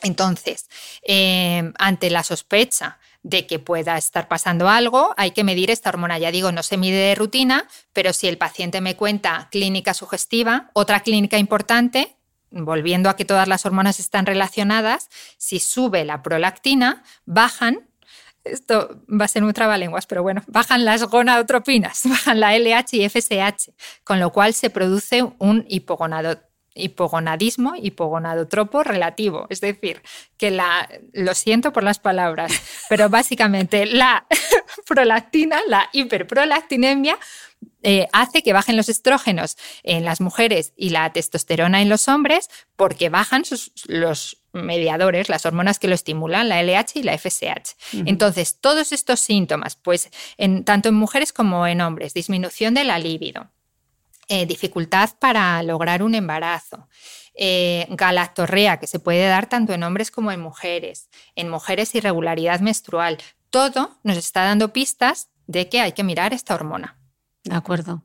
[0.02, 0.68] Entonces,
[1.02, 6.18] eh, ante la sospecha de que pueda estar pasando algo, hay que medir esta hormona.
[6.18, 10.70] Ya digo, no se mide de rutina, pero si el paciente me cuenta clínica sugestiva,
[10.74, 12.16] otra clínica importante
[12.54, 17.88] volviendo a que todas las hormonas están relacionadas, si sube la prolactina, bajan
[18.44, 23.08] esto va a ser un trabalenguas, pero bueno, bajan las gonadotropinas, bajan la LH y
[23.08, 23.72] FSH,
[24.04, 25.66] con lo cual se produce un
[26.74, 29.46] hipogonadismo, hipogonadotropo relativo.
[29.48, 30.02] Es decir,
[30.36, 32.52] que la, lo siento por las palabras,
[32.88, 34.26] pero básicamente la
[34.86, 37.18] prolactina, la hiperprolactinemia,
[37.86, 42.48] eh, hace que bajen los estrógenos en las mujeres y la testosterona en los hombres
[42.76, 43.44] porque bajan
[43.86, 47.76] los mediadores, las hormonas que lo estimulan, la LH y la FSH.
[48.06, 52.98] Entonces, todos estos síntomas, pues en, tanto en mujeres como en hombres, disminución de la
[52.98, 53.50] libido,
[54.28, 56.88] eh, dificultad para lograr un embarazo,
[57.34, 62.60] eh, galactorrea, que se puede dar tanto en hombres como en mujeres, en mujeres irregularidad
[62.60, 63.18] menstrual,
[63.50, 66.96] todo nos está dando pistas de que hay que mirar esta hormona.
[67.44, 68.02] De acuerdo.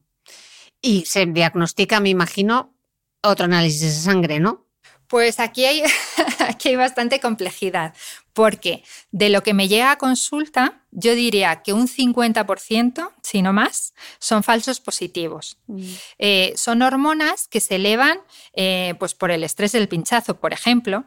[0.82, 2.74] Y se diagnostica, me imagino,
[3.22, 4.66] otro análisis de sangre, ¿no?
[5.08, 5.82] Pues aquí hay,
[6.40, 7.96] aquí hay bastante complejidad,
[8.34, 13.52] porque de lo que me llega a consulta, yo diría que un 50%, si no
[13.52, 15.58] más, son falsos positivos.
[15.66, 15.84] Mm.
[16.20, 18.20] Eh, son hormonas que se elevan
[18.54, 21.06] eh, pues por el estrés del pinchazo, por ejemplo,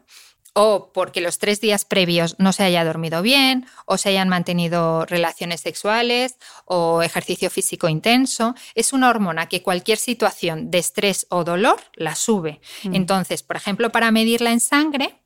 [0.54, 5.06] o porque los tres días previos no se haya dormido bien, o se hayan mantenido
[5.06, 11.44] relaciones sexuales o ejercicio físico intenso, es una hormona que cualquier situación de estrés o
[11.44, 12.60] dolor la sube.
[12.84, 12.94] Mm.
[12.94, 15.21] Entonces, por ejemplo, para medirla en sangre,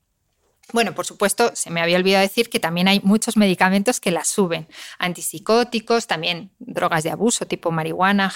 [0.72, 4.24] bueno, por supuesto, se me había olvidado decir que también hay muchos medicamentos que la
[4.24, 4.66] suben.
[4.98, 8.32] Antipsicóticos, también drogas de abuso tipo marihuana,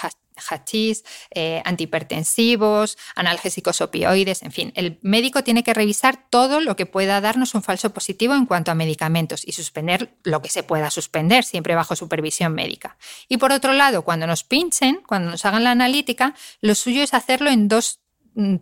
[0.49, 4.71] hachís, eh, antihipertensivos, analgésicos opioides, en fin.
[4.75, 8.71] El médico tiene que revisar todo lo que pueda darnos un falso positivo en cuanto
[8.71, 12.97] a medicamentos y suspender lo que se pueda suspender, siempre bajo supervisión médica.
[13.27, 17.13] Y por otro lado, cuando nos pinchen, cuando nos hagan la analítica, lo suyo es
[17.13, 17.99] hacerlo en dos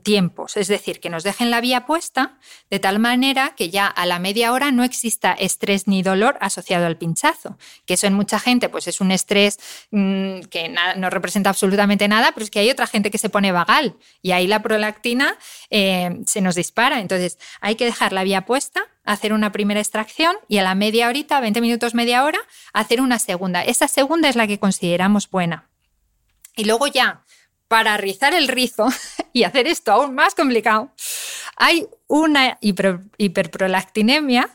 [0.04, 2.38] tiempos, es decir, que nos dejen la vía puesta
[2.70, 6.88] de tal manera que ya a la media hora no exista estrés ni dolor asociado
[6.88, 9.60] al pinchazo, que eso en mucha gente pues es un estrés
[9.92, 13.52] mm, que no representa absolutamente nada, pero es que hay otra gente que se pone
[13.52, 15.38] vagal y ahí la prolactina
[15.70, 20.36] eh, se nos dispara, entonces hay que dejar la vía puesta hacer una primera extracción
[20.48, 22.40] y a la media horita, 20 minutos, media hora,
[22.74, 23.64] hacer una segunda.
[23.64, 25.68] Esa segunda es la que consideramos buena.
[26.56, 27.24] Y luego ya,
[27.70, 28.90] para rizar el rizo
[29.34, 30.92] y hacer esto aún más complicado,
[31.56, 34.50] hay una hiperprolactinemia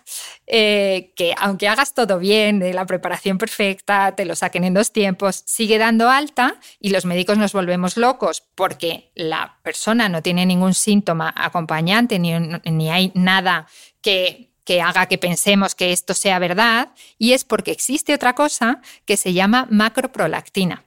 [0.46, 4.92] eh, que aunque hagas todo bien, de la preparación perfecta, te lo saquen en dos
[4.92, 10.44] tiempos, sigue dando alta y los médicos nos volvemos locos porque la persona no tiene
[10.44, 12.32] ningún síntoma acompañante ni,
[12.64, 13.66] ni hay nada
[14.02, 16.88] que que haga que pensemos que esto sea verdad,
[17.18, 20.84] y es porque existe otra cosa que se llama macroprolactina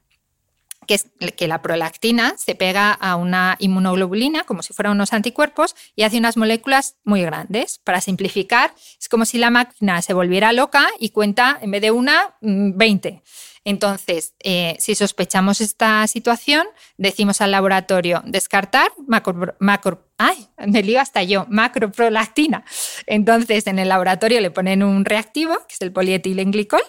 [0.88, 5.76] que es que la prolactina se pega a una inmunoglobulina como si fueran unos anticuerpos
[5.96, 7.80] y hace unas moléculas muy grandes.
[7.84, 11.92] Para simplificar, es como si la máquina se volviera loca y cuenta en vez de
[11.92, 13.22] una, 20.
[13.68, 16.66] Entonces, eh, si sospechamos esta situación,
[16.96, 20.48] decimos al laboratorio descartar macro, macro ¡ay!
[20.66, 22.64] Me hasta yo, macroprolactina.
[23.08, 26.80] Entonces, en el laboratorio le ponen un reactivo, que es el polietilenglicol,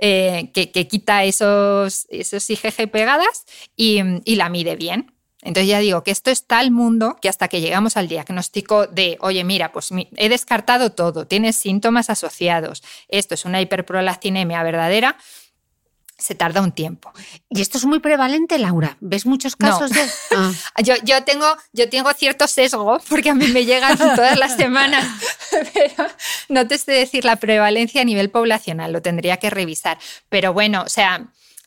[0.00, 3.44] eh, que, quita esos, esos IgG pegadas
[3.76, 5.14] y, y la mide bien.
[5.40, 9.18] Entonces ya digo que esto es tal mundo que hasta que llegamos al diagnóstico de,
[9.20, 15.18] oye, mira, pues he descartado todo, tienes síntomas asociados, esto es una hiperprolactinemia verdadera,
[16.18, 17.12] se tarda un tiempo.
[17.50, 18.96] Y esto es muy prevalente, Laura.
[19.00, 20.04] ¿Ves muchos casos de.?
[20.36, 20.52] Ah.
[20.82, 25.06] yo, yo, tengo, yo tengo cierto sesgo porque a mí me llegan todas las semanas,
[25.72, 26.08] pero
[26.48, 29.98] no te sé decir la prevalencia a nivel poblacional, lo tendría que revisar.
[30.28, 31.26] Pero bueno, o sea.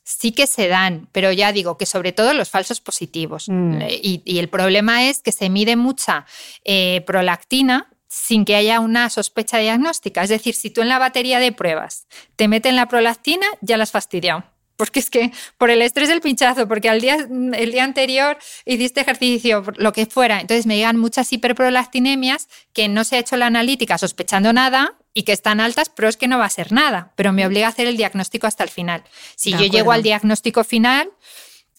[0.09, 3.49] Sí que se dan, pero ya digo que sobre todo los falsos positivos.
[3.49, 3.81] Mm.
[3.89, 6.25] Y, el problema es que se mide mucha
[6.63, 10.23] eh, prolactina, sin que haya una sospecha diagnóstica.
[10.23, 13.83] Es decir, si tú en la batería de pruebas te meten la prolactina, ya la
[13.83, 14.43] has fastidiado.
[14.77, 17.17] Porque es que por el estrés del pinchazo, porque al día,
[17.53, 23.03] el día anterior hiciste ejercicio, lo que fuera, entonces me llegan muchas hiperprolactinemias que no
[23.03, 26.37] se ha hecho la analítica sospechando nada y que están altas, pero es que no
[26.37, 29.03] va a ser nada, pero me obliga a hacer el diagnóstico hasta el final.
[29.35, 31.09] Si yo llego al diagnóstico final,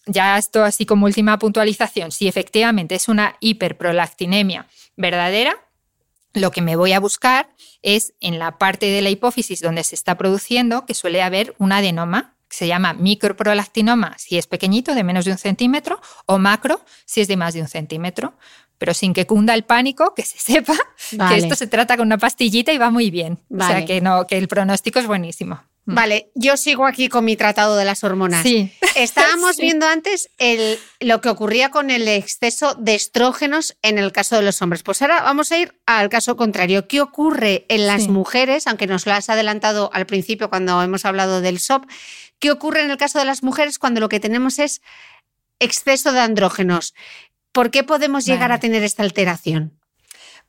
[0.07, 4.66] ya esto así como última puntualización, si efectivamente es una hiperprolactinemia
[4.97, 5.57] verdadera,
[6.35, 7.49] lo que me voy a buscar
[7.83, 11.72] es en la parte de la hipófisis donde se está produciendo que suele haber un
[11.72, 16.81] adenoma que se llama microprolactinoma si es pequeñito, de menos de un centímetro, o macro
[17.05, 18.35] si es de más de un centímetro.
[18.79, 20.74] Pero sin que cunda el pánico, que se sepa
[21.11, 23.39] que esto se trata con una pastillita y va muy bien.
[23.51, 25.61] O sea que, no, que el pronóstico es buenísimo.
[25.89, 25.95] Mm.
[25.95, 28.43] Vale, yo sigo aquí con mi tratado de las hormonas.
[28.43, 28.70] Sí.
[28.95, 34.36] Estábamos viendo antes el, lo que ocurría con el exceso de estrógenos en el caso
[34.36, 34.82] de los hombres.
[34.82, 36.86] Pues ahora vamos a ir al caso contrario.
[36.89, 38.66] ¿Qué ocurre en las mujeres?
[38.66, 41.86] Aunque nos lo has adelantado al principio cuando hemos hablado del SOP.
[42.39, 44.82] ¿Qué ocurre en el caso de las mujeres cuando lo que tenemos es
[45.59, 46.95] exceso de andrógenos?
[47.51, 49.80] ¿Por qué podemos llegar a tener esta alteración?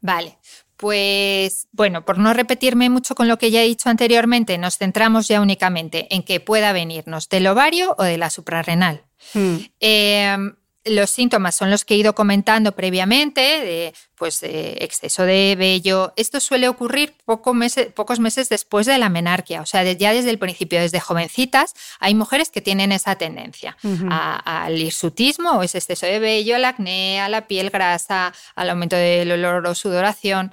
[0.01, 0.37] Vale,
[0.79, 5.27] pues bueno, por no repetirme mucho con lo que ya he dicho anteriormente, nos centramos
[5.27, 9.03] ya únicamente en que pueda venirnos del ovario o de la suprarrenal.
[9.33, 9.57] Hmm.
[9.81, 10.55] Em,
[10.89, 16.13] los síntomas son los que he ido comentando previamente, de, pues exceso de vello.
[16.15, 20.79] Esto suele ocurrir pocos meses después de la menarquia, o sea, ya desde el principio,
[20.79, 23.77] desde jovencitas, hay mujeres que tienen esa tendencia
[24.09, 28.95] al hirsutismo o ese exceso de vello, al acné, a la piel grasa, al aumento
[28.95, 30.51] del olor o sudoración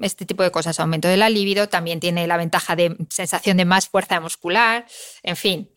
[0.00, 3.64] este tipo de cosas, aumento de la libido, también tiene la ventaja de sensación de
[3.64, 4.86] más fuerza muscular,
[5.22, 5.70] en fin.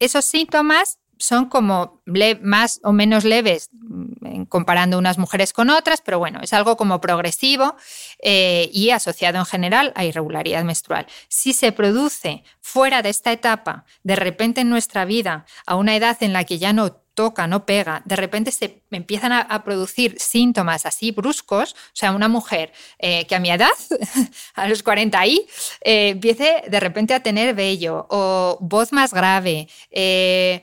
[0.00, 2.02] Esos síntomas son como
[2.42, 7.00] más o menos leves mm, comparando unas mujeres con otras, pero bueno, es algo como
[7.00, 7.76] progresivo
[8.22, 11.06] eh, y asociado en general a irregularidad menstrual.
[11.28, 16.16] Si se produce fuera de esta etapa, de repente en nuestra vida, a una edad
[16.20, 20.84] en la que ya no toca, no pega, de repente se empiezan a, producir síntomas
[20.84, 23.70] así bruscos, o sea, una mujer eh, que a mi edad,
[24.54, 25.46] a los 40 y,
[25.80, 30.60] eh, empiece de repente a tener vello o voz más grave, eh,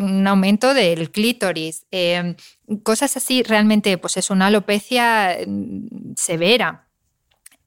[0.00, 2.36] un aumento del clítoris, eh,
[2.82, 6.88] cosas así, realmente pues es una alopecia mm, severa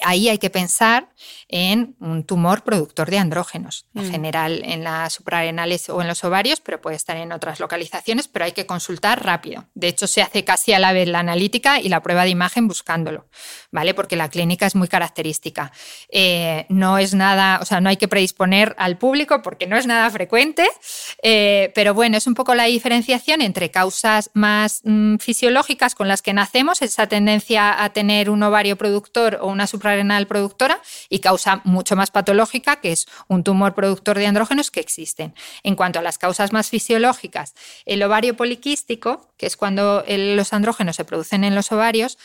[0.05, 1.09] ahí hay que pensar
[1.47, 4.11] en un tumor productor de andrógenos, en mm.
[4.11, 8.45] general en las suprarrenales o en los ovarios, pero puede estar en otras localizaciones, pero
[8.45, 9.65] hay que consultar rápido.
[9.73, 12.67] De hecho, se hace casi a la vez la analítica y la prueba de imagen
[12.67, 13.27] buscándolo,
[13.71, 13.93] ¿vale?
[13.93, 15.71] Porque la clínica es muy característica.
[16.09, 19.87] Eh, no es nada, o sea, no hay que predisponer al público porque no es
[19.87, 20.67] nada frecuente,
[21.23, 26.21] eh, pero bueno, es un poco la diferenciación entre causas más mm, fisiológicas con las
[26.21, 31.19] que nacemos, esa tendencia a tener un ovario productor o una suprarrenal renal productora y
[31.19, 35.33] causa mucho más patológica, que es un tumor productor de andrógenos que existen.
[35.63, 40.95] En cuanto a las causas más fisiológicas, el ovario poliquístico, que es cuando los andrógenos
[40.95, 42.17] se producen en los ovarios,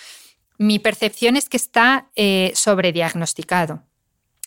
[0.58, 3.82] mi percepción es que está eh, sobrediagnosticado.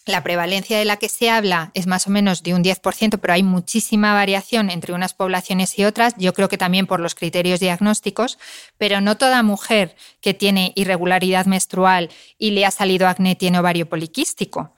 [0.05, 3.33] La prevalencia de la que se habla es más o menos de un 10%, pero
[3.33, 7.61] hay muchísima variación entre unas poblaciones y otras, yo creo que también por los criterios
[7.61, 8.37] diagnósticos,
[8.77, 13.87] pero no toda mujer que tiene irregularidad menstrual y le ha salido acné tiene ovario
[13.87, 14.75] poliquístico.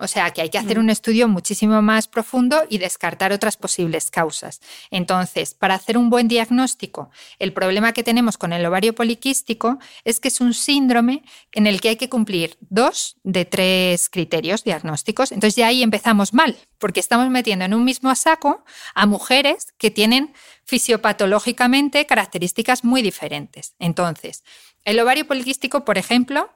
[0.00, 4.10] O sea que hay que hacer un estudio muchísimo más profundo y descartar otras posibles
[4.10, 4.60] causas.
[4.90, 10.18] Entonces, para hacer un buen diagnóstico, el problema que tenemos con el ovario poliquístico es
[10.18, 11.22] que es un síndrome
[11.52, 15.32] en el que hay que cumplir dos de tres criterios diagnósticos.
[15.32, 19.90] Entonces ya ahí empezamos mal, porque estamos metiendo en un mismo saco a mujeres que
[19.90, 20.32] tienen
[20.64, 23.74] fisiopatológicamente características muy diferentes.
[23.78, 24.44] Entonces,
[24.84, 26.50] el ovario poliquístico, por ejemplo,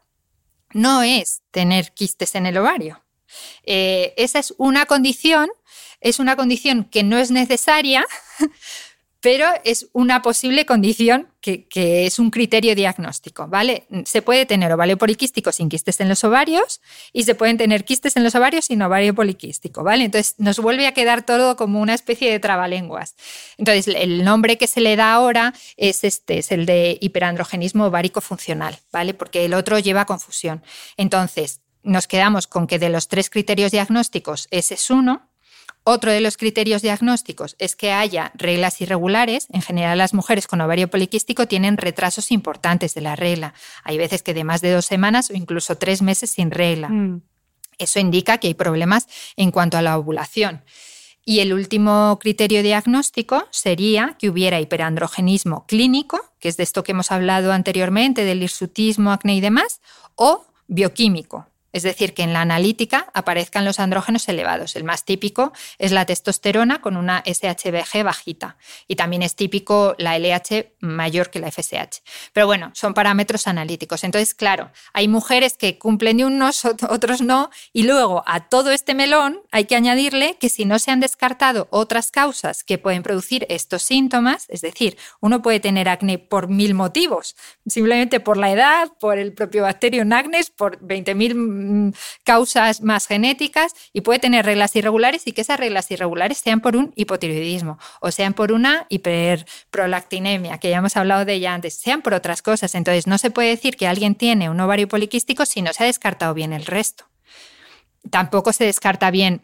[0.72, 3.03] no es tener quistes en el ovario.
[3.64, 5.50] Eh, esa es una condición
[6.04, 8.06] es una condición que no es necesaria,
[9.20, 11.66] pero es una posible condición que,
[12.06, 13.86] es un criterio diagnóstico, ¿vale?
[14.04, 16.82] Se puede tener ovario poliquístico sin quistes en los ovarios
[17.14, 20.04] y se pueden tener quistes en los ovarios sin ovario poliquístico, ¿vale?
[20.04, 23.16] Entonces nos vuelve a quedar todo como una especie de trabalenguas.
[23.56, 28.20] Entonces el nombre que se le da ahora es este, es el de hiperandrogenismo ovárico
[28.20, 29.14] funcional, ¿vale?
[29.14, 30.62] Porque el otro lleva confusión.
[30.98, 35.30] Entonces nos quedamos con que de los tres criterios diagnósticos ese es uno,
[35.86, 39.48] otro de los criterios diagnósticos es que haya reglas irregulares.
[39.52, 43.52] En general, las mujeres con ovario poliquístico tienen retrasos importantes de la regla.
[43.82, 46.88] Hay veces que de más de dos semanas o incluso tres meses sin regla.
[46.88, 47.20] Mm.
[47.76, 50.64] Eso indica que hay problemas en cuanto a la ovulación.
[51.26, 56.92] Y el último criterio diagnóstico sería que hubiera hiperandrogenismo clínico, que es de esto que
[56.92, 59.80] hemos hablado anteriormente, del hirsutismo, acné y demás,
[60.14, 64.76] o bioquímico, es decir, que en la analítica aparezcan los andrógenos elevados.
[64.76, 68.56] El más típico es la testosterona con una SHBG bajita
[68.88, 72.02] y también es típico la LH mayor que la FSH.
[72.32, 74.04] Pero bueno, son parámetros analíticos.
[74.04, 78.94] Entonces, claro, hay mujeres que cumplen de unos, otros no, y luego a todo este
[78.94, 83.46] melón hay que añadirle que si no se han descartado otras causas que pueden producir
[83.50, 87.34] estos síntomas, es decir, uno puede tener acné por mil motivos,
[87.66, 91.63] simplemente por la edad, por el propio bacterio acnes, por 20.000 Mm,
[92.24, 96.76] causas más genéticas y puede tener reglas irregulares y que esas reglas irregulares sean por
[96.76, 102.02] un hipotiroidismo o sean por una hiperprolactinemia, que ya hemos hablado de ella antes, sean
[102.02, 102.74] por otras cosas.
[102.74, 105.86] Entonces, no se puede decir que alguien tiene un ovario poliquístico si no se ha
[105.86, 107.04] descartado bien el resto.
[108.10, 109.42] Tampoco se descarta bien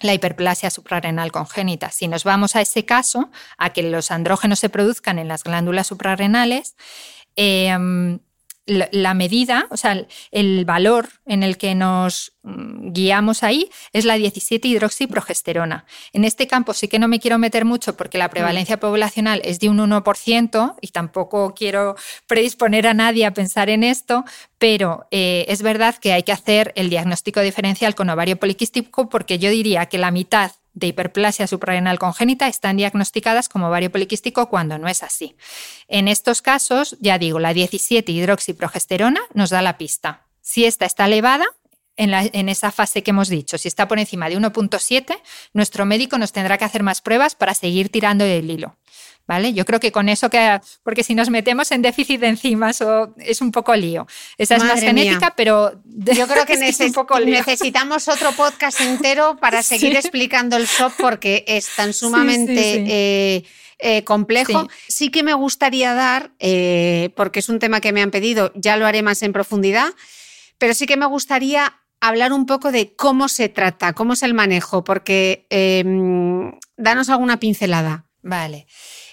[0.00, 1.90] la hiperplasia suprarrenal congénita.
[1.90, 5.86] Si nos vamos a ese caso, a que los andrógenos se produzcan en las glándulas
[5.86, 6.76] suprarrenales,
[7.36, 8.18] eh,
[8.66, 14.14] la medida, o sea, el valor en el que nos mm, guiamos ahí es la
[14.14, 15.84] 17 hidroxiprogesterona.
[16.12, 19.58] En este campo sí que no me quiero meter mucho porque la prevalencia poblacional es
[19.58, 21.96] de un 1% y tampoco quiero
[22.28, 24.24] predisponer a nadie a pensar en esto,
[24.58, 29.40] pero eh, es verdad que hay que hacer el diagnóstico diferencial con ovario poliquístico porque
[29.40, 34.78] yo diría que la mitad de hiperplasia suprarrenal congénita están diagnosticadas como ovario poliquístico cuando
[34.78, 35.36] no es así.
[35.88, 40.26] En estos casos, ya digo, la 17 hidroxiprogesterona nos da la pista.
[40.40, 41.46] Si esta está elevada,
[41.96, 45.20] en, en, esa fase que hemos dicho, si está por encima de 1.7,
[45.52, 48.76] nuestro médico nos tendrá que hacer más pruebas para seguir tirando del hilo.
[49.32, 49.54] ¿Vale?
[49.54, 53.14] Yo creo que con eso que porque si nos metemos en déficit de enzimas o
[53.16, 54.06] es un poco lío.
[54.36, 60.58] Esa es más genética, pero yo creo que, necesitamos otro podcast entero para seguir explicando
[60.58, 63.44] el shock porque es tan sumamente eh,
[63.78, 64.68] eh, complejo.
[64.86, 65.10] Sí.
[65.10, 68.84] que me gustaría dar, eh, porque es un tema que me han pedido, ya lo
[68.84, 69.94] haré más en profundidad,
[70.58, 74.34] pero sí que me gustaría hablar un poco de cómo se trata, cómo es el
[74.34, 78.04] manejo, porque em, danos alguna pincelada.
[78.22, 78.66] Vale.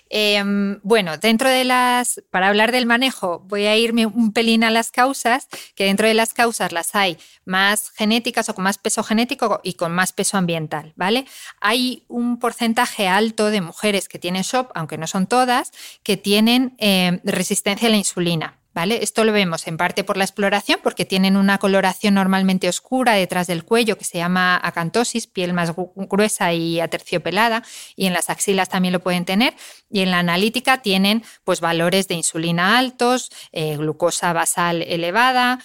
[0.10, 4.72] Em, bueno, dentro de las, para hablar del manejo, voy a irme un pelín a
[4.72, 9.04] las causas, que dentro de las causas las hay más genéticas o con más peso
[9.04, 11.26] genético y con más peso ambiental, ¿vale?
[11.62, 15.72] Hay un porcentaje alto de mujeres que tienen SHOP, aunque no son todas,
[16.04, 18.59] que tienen em, resistencia a la insulina.
[18.84, 23.48] Esto lo vemos en parte por la exploración, porque tienen una coloración normalmente oscura detrás
[23.48, 27.64] del cuello que se llama acantosis, piel más gruesa y aterciopelada,
[27.96, 29.54] y en las axilas también lo pueden tener.
[29.90, 35.60] Y en la analítica tienen pues, valores de insulina altos, eh, glucosa basal elevada,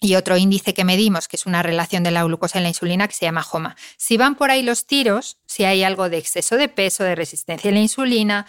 [0.00, 3.08] y otro índice que medimos, que es una relación de la glucosa y la insulina,
[3.08, 3.76] que se llama HOMA.
[3.96, 7.70] Si van por ahí los tiros, si hay algo de exceso de peso, de resistencia
[7.70, 8.46] a la insulina,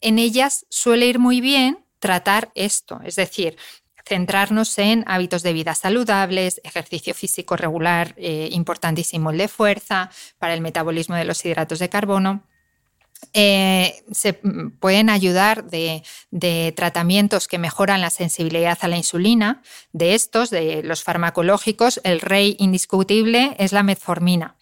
[0.00, 3.56] en ellas suele ir muy bien tratar esto, es decir,
[4.06, 10.54] centrarnos en hábitos de vida saludables, ejercicio físico regular, eh, importantísimo el de fuerza para
[10.54, 12.42] el metabolismo de los hidratos de carbono.
[13.34, 19.62] Eh, se pueden ayudar de, de, tratamientos que mejoran la sensibilidad a la insulina.
[19.92, 24.56] De estos, de los farmacológicos, el rey indiscutible es la metformina.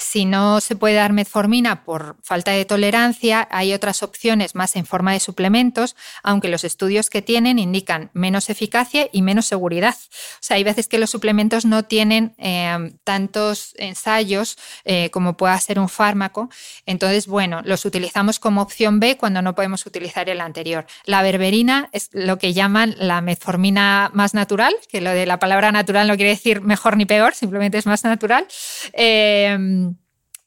[0.00, 4.86] Si no se puede dar metformina por falta de tolerancia, hay otras opciones más en
[4.86, 9.94] forma de suplementos, aunque los estudios que tienen indican menos eficacia y menos seguridad.
[9.94, 15.60] O sea, hay veces que los suplementos no tienen eh, tantos ensayos eh, como pueda
[15.60, 16.48] ser un fármaco.
[16.86, 20.86] Entonces, bueno, los utilizamos como opción B cuando no podemos utilizar el anterior.
[21.04, 25.72] La berberina es lo que llaman la metformina más natural, que lo de la palabra
[25.72, 28.46] natural no quiere decir mejor ni peor, simplemente es más natural.
[28.94, 29.89] Eh,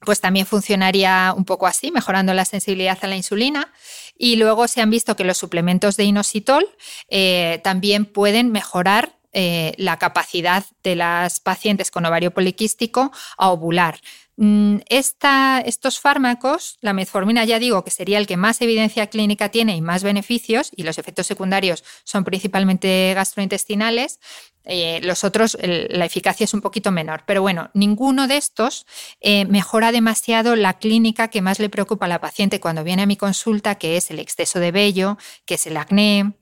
[0.06, 3.72] pues también funcionaría un poco así, mejorando la sensibilidad a la insulina.
[4.18, 6.68] Y luego se han visto que los suplementos de inositol
[7.10, 14.00] eh, también pueden mejorar eh, la capacidad de las pacientes con ovario poliquístico a ovular.
[14.36, 19.76] Mm, estos fármacos, la metformina ya digo que sería el que más evidencia clínica tiene
[19.76, 24.20] y más beneficios, y los efectos secundarios son principalmente gastrointestinales,
[24.66, 27.24] eh, los otros, la eficacia es un poquito menor.
[27.26, 28.86] Pero bueno, ninguno de estos
[29.22, 33.08] eh, mejora demasiado la clínica que más le preocupa a la paciente cuando viene a
[33.08, 36.34] mi consulta, que es el exceso de vello, que es el acné,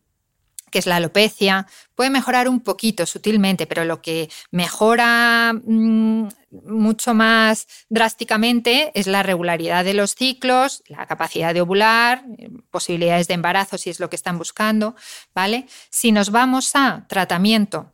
[0.72, 6.28] que es la alopecia, puede mejorar un poquito sutilmente, pero lo que mejora mm,
[6.66, 12.24] mucho más drásticamente es la regularidad de los ciclos, la capacidad de ovular,
[12.72, 14.96] posibilidades de embarazo si es lo que están buscando,
[15.36, 15.68] ¿vale?
[15.90, 17.92] Si nos vamos a tratamiento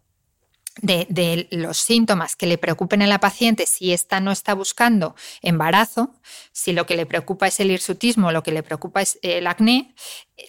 [0.81, 6.13] de, los síntomas que le preocupen a la paciente si ésta no está buscando embarazo,
[6.51, 9.93] si lo que le preocupa es el hirsutismo, lo que le preocupa es el acné,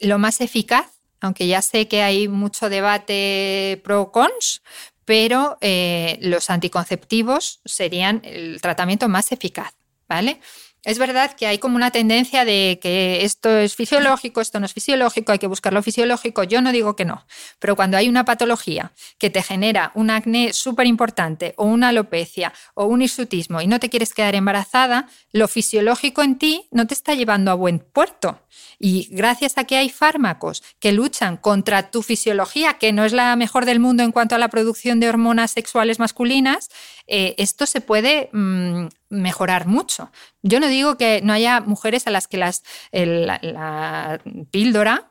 [0.00, 0.86] lo más eficaz,
[1.20, 4.62] aunque ya sé que hay mucho debate pro-cons,
[5.04, 9.74] pero eh, los anticonceptivos serían el tratamiento más eficaz,
[10.08, 10.40] ¿vale?
[10.84, 14.72] Es verdad que hay como una tendencia de que esto es fisiológico, esto no es
[14.72, 16.44] fisiológico, hay que buscar lo fisiológico.
[16.44, 17.26] Yo no digo que no,
[17.58, 22.52] pero cuando hay una patología que te genera un acné súper importante o una alopecia
[22.74, 26.94] o un hirsutismo y no te quieres quedar embarazada, lo fisiológico en ti no te
[26.94, 28.40] está llevando a buen puerto.
[28.78, 33.34] Y gracias a que hay fármacos que luchan contra tu fisiología, que no es la
[33.36, 36.70] mejor del mundo en cuanto a la producción de hormonas sexuales masculinas,
[37.08, 40.10] eh, esto se puede mm, mejorar mucho.
[40.42, 44.20] Yo no digo que no haya mujeres a las que la
[44.50, 45.10] píldora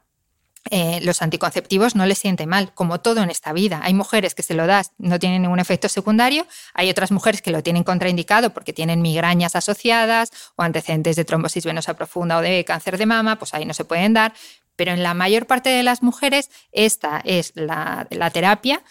[0.69, 3.79] eh, los anticonceptivos no les siente mal, como todo en esta vida.
[3.83, 7.51] Hay mujeres que se lo das, no tienen ningún efecto secundario, hay otras mujeres que
[7.51, 12.65] lo tienen contraindicado porque tienen migrañas asociadas o antecedentes de trombosis venosa profunda o de
[12.65, 14.33] cáncer de mama, pues ahí no se pueden dar.
[14.75, 18.83] Pero en la mayor parte de las mujeres, esta es la terapia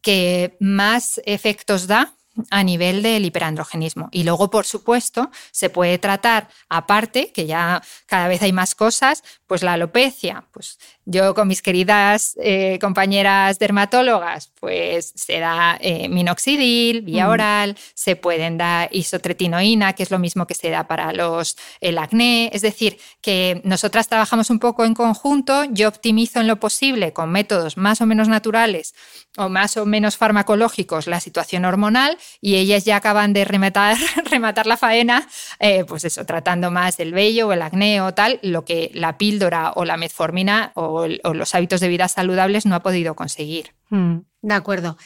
[0.00, 2.15] que más efectos da
[2.50, 4.08] a nivel del hiperandrogenismo.
[4.12, 9.22] Y luego, por supuesto, se puede tratar aparte, que ya cada vez hay más cosas,
[9.46, 10.44] pues la alopecia.
[10.52, 17.76] Pues yo con mis queridas eh, compañeras dermatólogas, pues se da eh, minoxidil vía oral,
[17.94, 22.50] se pueden dar isotretinoína, que es lo mismo que se da para los, el acné.
[22.52, 27.30] Es decir, que nosotras trabajamos un poco en conjunto, yo optimizo en lo posible con
[27.30, 28.94] métodos más o menos naturales
[29.36, 33.96] o más o menos farmacológicos la situación hormonal y ellas ya acaban de rematar,
[34.30, 35.26] rematar la faena,
[35.58, 39.18] eh, pues eso, tratando más el vello o el acné o tal, lo que la
[39.18, 43.74] píldora o la metformina o, los hábitos de vida saludables no ha podido conseguir.
[43.90, 44.96] Mm, de acuerdo.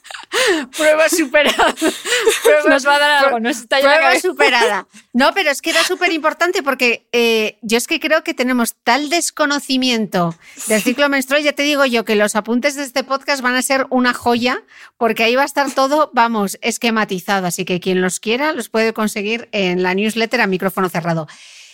[0.78, 1.76] prueba superada.
[2.70, 4.88] nos va a dar algo, nos está Prueba superada.
[5.14, 8.76] No, pero es que era súper importante porque eh, yo es que creo que tenemos
[8.84, 10.36] tal desconocimiento
[10.68, 11.44] del ciclo menstrual.
[11.44, 14.64] Ya te digo yo que los apuntes de este podcast van a ser una joya
[14.98, 17.48] porque ahí va a estar todo, vamos, esquematizado.
[17.48, 21.28] Así que quien los quiera los puede conseguir en la newsletter a micrófono cerrado.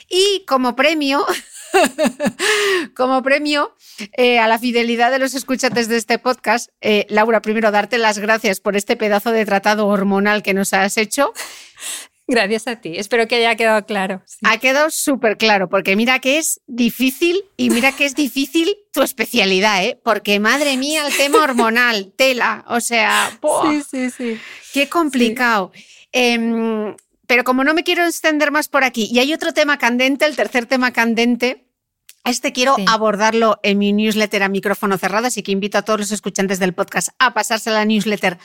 [0.10, 1.26] Y como premio,
[2.96, 3.76] Como premio
[4.18, 8.20] eh, a la fidelidad de los escuchantes de este podcast, eh, Laura, primero darte las
[8.20, 11.34] gracias por este pedazo de tratado hormonal que nos has hecho.
[12.30, 12.98] Gracias a ti.
[12.98, 14.22] Espero que haya quedado claro.
[14.44, 19.02] Ha quedado súper claro, porque mira que es difícil y mira que es difícil tu
[19.02, 19.98] especialidad, ¿eh?
[20.04, 23.32] Porque madre mía, el tema hormonal, tela, o sea,
[23.70, 24.40] sí, sí, sí.
[24.74, 25.72] Qué complicado.
[26.12, 26.96] Em,
[27.28, 30.36] pero como no me quiero extender más por aquí, y hay otro tema candente, el
[30.36, 31.68] tercer tema candente,
[32.26, 36.12] este quiero abordarlo en mi newsletter a micrófono cerrado, así que invito a todos los
[36.12, 38.38] escuchantes del podcast a pasarse a la newsletter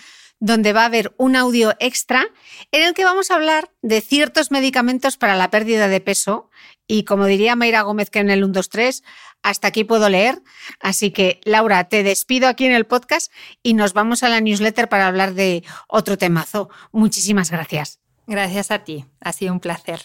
[0.42, 2.26] donde va a haber un audio extra
[2.72, 6.50] en el que vamos a hablar de ciertos medicamentos para la pérdida de peso.
[6.88, 9.04] Y como diría Mayra Gómez que en el 123,
[9.42, 10.42] hasta aquí puedo leer.
[10.80, 13.32] Así que, Laura, te despido aquí en el podcast
[13.62, 16.70] y nos vamos a la newsletter para hablar de otro temazo.
[16.90, 18.02] Muchísimas gracias.
[18.32, 20.00] Gracias a ti, ha sido un placer.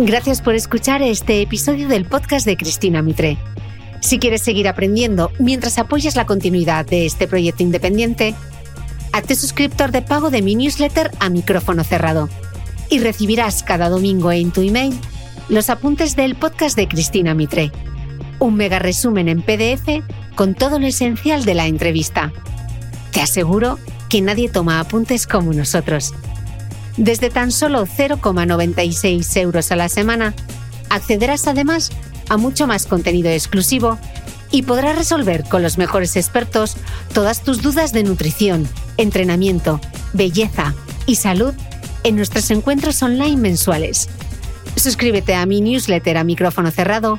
[0.00, 3.38] Gracias por escuchar este episodio del podcast de Cristina Mitre.
[4.00, 8.34] Si quieres seguir aprendiendo mientras apoyas la continuidad de este proyecto independiente,
[9.12, 12.28] hazte suscriptor de pago de mi newsletter a micrófono cerrado
[12.88, 14.92] y recibirás cada domingo en tu email
[15.48, 17.70] los apuntes del podcast de Cristina Mitre,
[18.40, 20.02] un mega resumen en PDF
[20.34, 22.32] con todo lo esencial de la entrevista.
[23.12, 26.12] Te aseguro que nadie toma apuntes como nosotros.
[26.96, 30.34] Desde tan solo 0,96 euros a la semana,
[30.88, 31.90] accederás además
[32.28, 33.98] a mucho más contenido exclusivo
[34.50, 36.76] y podrás resolver con los mejores expertos
[37.12, 39.80] todas tus dudas de nutrición, entrenamiento,
[40.12, 40.74] belleza
[41.06, 41.54] y salud
[42.02, 44.08] en nuestros encuentros online mensuales.
[44.76, 47.18] Suscríbete a mi newsletter a micrófono cerrado